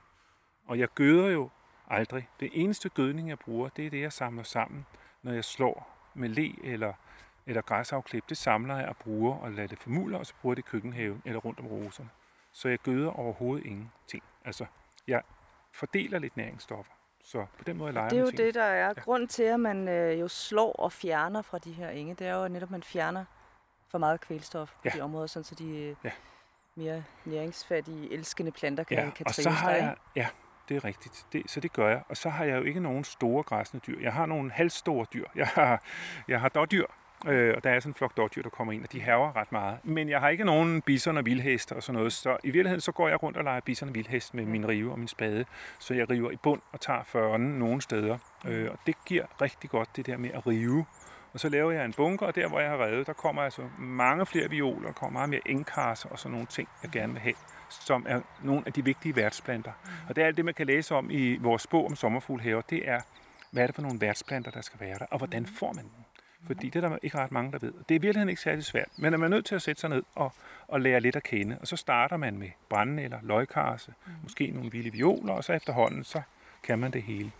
Og 0.67 0.79
jeg 0.79 0.87
gøder 0.95 1.27
jo 1.29 1.49
aldrig. 1.87 2.29
Det 2.39 2.49
eneste 2.53 2.89
gødning, 2.89 3.29
jeg 3.29 3.39
bruger, 3.39 3.69
det 3.69 3.85
er 3.85 3.89
det, 3.89 4.01
jeg 4.01 4.13
samler 4.13 4.43
sammen, 4.43 4.85
når 5.23 5.31
jeg 5.33 5.45
slår 5.45 5.97
med 6.13 6.29
le 6.29 6.65
eller, 6.65 6.93
eller 7.45 7.61
græsafklip. 7.61 8.29
Det 8.29 8.37
samler 8.37 8.77
jeg 8.77 8.87
og 8.89 8.97
bruger 8.97 9.35
og 9.37 9.51
lader 9.51 9.67
det 9.67 9.79
formulde, 9.79 10.19
og 10.19 10.25
så 10.25 10.33
bruger 10.41 10.51
jeg 10.51 10.57
det 10.57 10.63
i 10.63 10.69
køkkenhaven 10.71 11.21
eller 11.25 11.39
rundt 11.39 11.59
om 11.59 11.67
roserne. 11.67 12.09
Så 12.51 12.69
jeg 12.69 12.79
gøder 12.79 13.09
overhovedet 13.19 13.65
ingenting. 13.65 14.23
Altså, 14.45 14.65
jeg 15.07 15.21
fordeler 15.73 16.19
lidt 16.19 16.37
næringsstoffer. 16.37 16.93
Så 17.23 17.45
på 17.57 17.63
den 17.63 17.77
måde 17.77 17.91
leger 17.93 18.09
Det 18.09 18.17
er 18.17 18.21
jo 18.21 18.29
det, 18.29 18.53
der 18.55 18.63
er 18.63 18.87
Ja. 18.87 18.93
grund 18.93 19.27
til, 19.27 19.43
at 19.43 19.59
man 19.59 19.87
øh, 19.87 20.19
jo 20.19 20.27
slår 20.27 20.71
og 20.73 20.91
fjerner 20.91 21.41
fra 21.41 21.59
de 21.59 21.71
her 21.71 21.89
enge. 21.89 22.13
Det 22.15 22.27
er 22.27 22.35
jo 22.35 22.47
netop, 22.47 22.67
at 22.67 22.71
man 22.71 22.83
fjerner 22.83 23.25
for 23.89 23.97
meget 23.97 24.21
kvælstof 24.21 24.73
Ja. 24.85 24.89
de 24.89 25.01
områder, 25.01 25.27
sådan 25.27 25.43
så 25.43 25.55
de 25.55 25.69
øh, 25.77 25.95
Ja. 26.03 26.11
mere 26.75 27.03
næringsfattige, 27.25 28.11
elskende 28.13 28.51
planter 28.51 28.83
kan, 28.83 28.97
Ja, 28.97 29.09
kan 29.09 29.27
og 29.27 29.33
så 29.33 29.43
trives 29.43 29.59
har 29.59 29.69
der, 29.71 29.77
jeg, 29.77 29.95
ja, 30.15 30.27
det 30.69 30.77
er 30.77 30.85
rigtigt. 30.85 31.25
Det, 31.33 31.51
så 31.51 31.59
det 31.59 31.73
gør 31.73 31.89
jeg. 31.89 32.01
Og 32.09 32.17
så 32.17 32.29
har 32.29 32.45
jeg 32.45 32.57
jo 32.57 32.63
ikke 32.63 32.79
nogen 32.79 33.03
store 33.03 33.43
græsne 33.43 33.79
dyr. 33.87 33.99
Jeg 34.01 34.13
har 34.13 34.25
nogle 34.25 34.51
halvstore 34.51 35.05
dyr. 35.13 35.25
Jeg 35.35 35.47
har, 35.47 35.83
jeg 36.27 36.41
har 36.41 36.49
dårdyr, 36.49 36.85
øh, 37.27 37.53
og 37.55 37.63
der 37.63 37.69
er 37.69 37.79
sådan 37.79 37.89
en 37.89 37.93
flok 37.93 38.17
dårdyr, 38.17 38.41
der 38.41 38.49
kommer 38.49 38.73
ind, 38.73 38.83
og 38.83 38.91
de 38.91 39.01
haver 39.01 39.35
ret 39.35 39.51
meget. 39.51 39.77
Men 39.83 40.09
jeg 40.09 40.19
har 40.19 40.29
ikke 40.29 40.43
nogen 40.43 40.81
bison 40.81 41.17
og 41.17 41.25
vildheste 41.25 41.75
og 41.75 41.83
sådan 41.83 41.97
noget. 41.97 42.13
Så 42.13 42.37
i 42.43 42.49
virkeligheden 42.49 42.81
så 42.81 42.91
går 42.91 43.07
jeg 43.07 43.23
rundt 43.23 43.37
og 43.37 43.43
leger 43.43 43.59
bison 43.59 43.89
og 43.89 43.95
vildhest 43.95 44.33
med 44.33 44.45
min 44.45 44.67
rive 44.67 44.91
og 44.91 44.99
min 44.99 45.07
spade. 45.07 45.45
Så 45.79 45.93
jeg 45.93 46.09
river 46.09 46.31
i 46.31 46.37
bund 46.43 46.61
og 46.71 46.81
tager 46.81 47.03
førnen 47.03 47.59
nogle 47.59 47.81
steder. 47.81 48.17
Øh, 48.45 48.71
og 48.71 48.77
det 48.85 48.95
giver 49.05 49.25
rigtig 49.41 49.69
godt 49.69 49.95
det 49.95 50.05
der 50.05 50.17
med 50.17 50.29
at 50.33 50.47
rive. 50.47 50.85
Og 51.33 51.39
så 51.39 51.49
laver 51.49 51.71
jeg 51.71 51.85
en 51.85 51.93
bunker, 51.93 52.25
og 52.25 52.35
der 52.35 52.47
hvor 52.47 52.59
jeg 52.59 52.69
har 52.69 52.85
revet, 52.85 53.07
der 53.07 53.13
kommer 53.13 53.41
altså 53.41 53.61
mange 53.79 54.25
flere 54.25 54.49
violer, 54.49 54.87
der 54.87 54.93
kommer 54.93 55.19
meget 55.19 55.29
mere 55.29 55.41
engkarser 55.45 56.09
og 56.09 56.19
sådan 56.19 56.31
nogle 56.31 56.47
ting, 56.47 56.69
jeg 56.83 56.91
gerne 56.91 57.13
vil 57.13 57.21
have 57.21 57.35
som 57.69 58.05
er 58.09 58.21
nogle 58.43 58.63
af 58.65 58.73
de 58.73 58.85
vigtige 58.85 59.15
værtsplanter. 59.15 59.71
Og 60.09 60.15
det 60.15 60.21
er 60.21 60.25
alt 60.25 60.37
det, 60.37 60.45
man 60.45 60.53
kan 60.53 60.67
læse 60.67 60.95
om 60.95 61.11
i 61.11 61.37
vores 61.37 61.67
bog 61.67 61.85
om 61.85 61.95
sommerfuglehaver. 61.95 62.61
Det 62.61 62.89
er, 62.89 63.01
hvad 63.51 63.63
er 63.63 63.67
det 63.67 63.75
for 63.75 63.81
nogle 63.81 64.01
værtsplanter, 64.01 64.51
der 64.51 64.61
skal 64.61 64.79
være 64.79 64.99
der, 64.99 65.05
og 65.05 65.17
hvordan 65.17 65.45
får 65.45 65.73
man 65.73 65.83
dem? 65.83 66.03
Fordi 66.45 66.69
det 66.69 66.83
er 66.83 66.89
der 66.89 66.97
ikke 67.03 67.17
ret 67.17 67.31
mange, 67.31 67.51
der 67.51 67.59
ved. 67.59 67.71
Det 67.71 67.95
er 67.95 67.99
i 67.99 68.01
virkeligheden 68.01 68.29
ikke 68.29 68.41
særlig 68.41 68.65
svært, 68.65 68.87
men 68.97 69.11
man 69.11 69.23
er 69.23 69.27
nødt 69.27 69.45
til 69.45 69.55
at 69.55 69.61
sætte 69.61 69.81
sig 69.81 69.89
ned 69.89 70.03
og, 70.15 70.33
og 70.67 70.81
lære 70.81 70.99
lidt 70.99 71.15
at 71.15 71.23
kende. 71.23 71.57
Og 71.61 71.67
så 71.67 71.75
starter 71.75 72.17
man 72.17 72.37
med 72.37 72.49
brænde 72.69 73.03
eller 73.03 73.17
løgkarse, 73.23 73.93
mm. 74.05 74.11
måske 74.23 74.51
nogle 74.51 74.71
vilde 74.71 74.91
violer, 74.91 75.33
og 75.33 75.43
så 75.43 75.53
efterhånden, 75.53 76.03
så 76.03 76.21
kan 76.63 76.79
man 76.79 76.91
det 76.91 77.01
hele. 77.03 77.31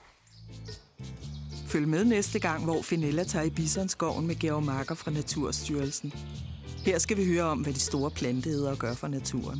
Følg 1.67 1.87
med 1.87 2.05
næste 2.05 2.39
gang, 2.39 2.63
hvor 2.63 2.81
Finella 2.81 3.23
tager 3.23 3.45
i 3.45 3.49
Bisonskoven 3.49 4.27
med 4.27 4.35
Georg 4.35 4.63
Marker 4.63 4.95
fra 4.95 5.11
Naturstyrelsen. 5.11 6.13
Her 6.85 6.97
skal 6.97 7.17
vi 7.17 7.25
høre 7.25 7.43
om, 7.43 7.59
hvad 7.59 7.73
de 7.73 7.79
store 7.79 8.11
planteædere 8.11 8.75
gør 8.75 8.93
for 8.93 9.07
naturen. 9.07 9.59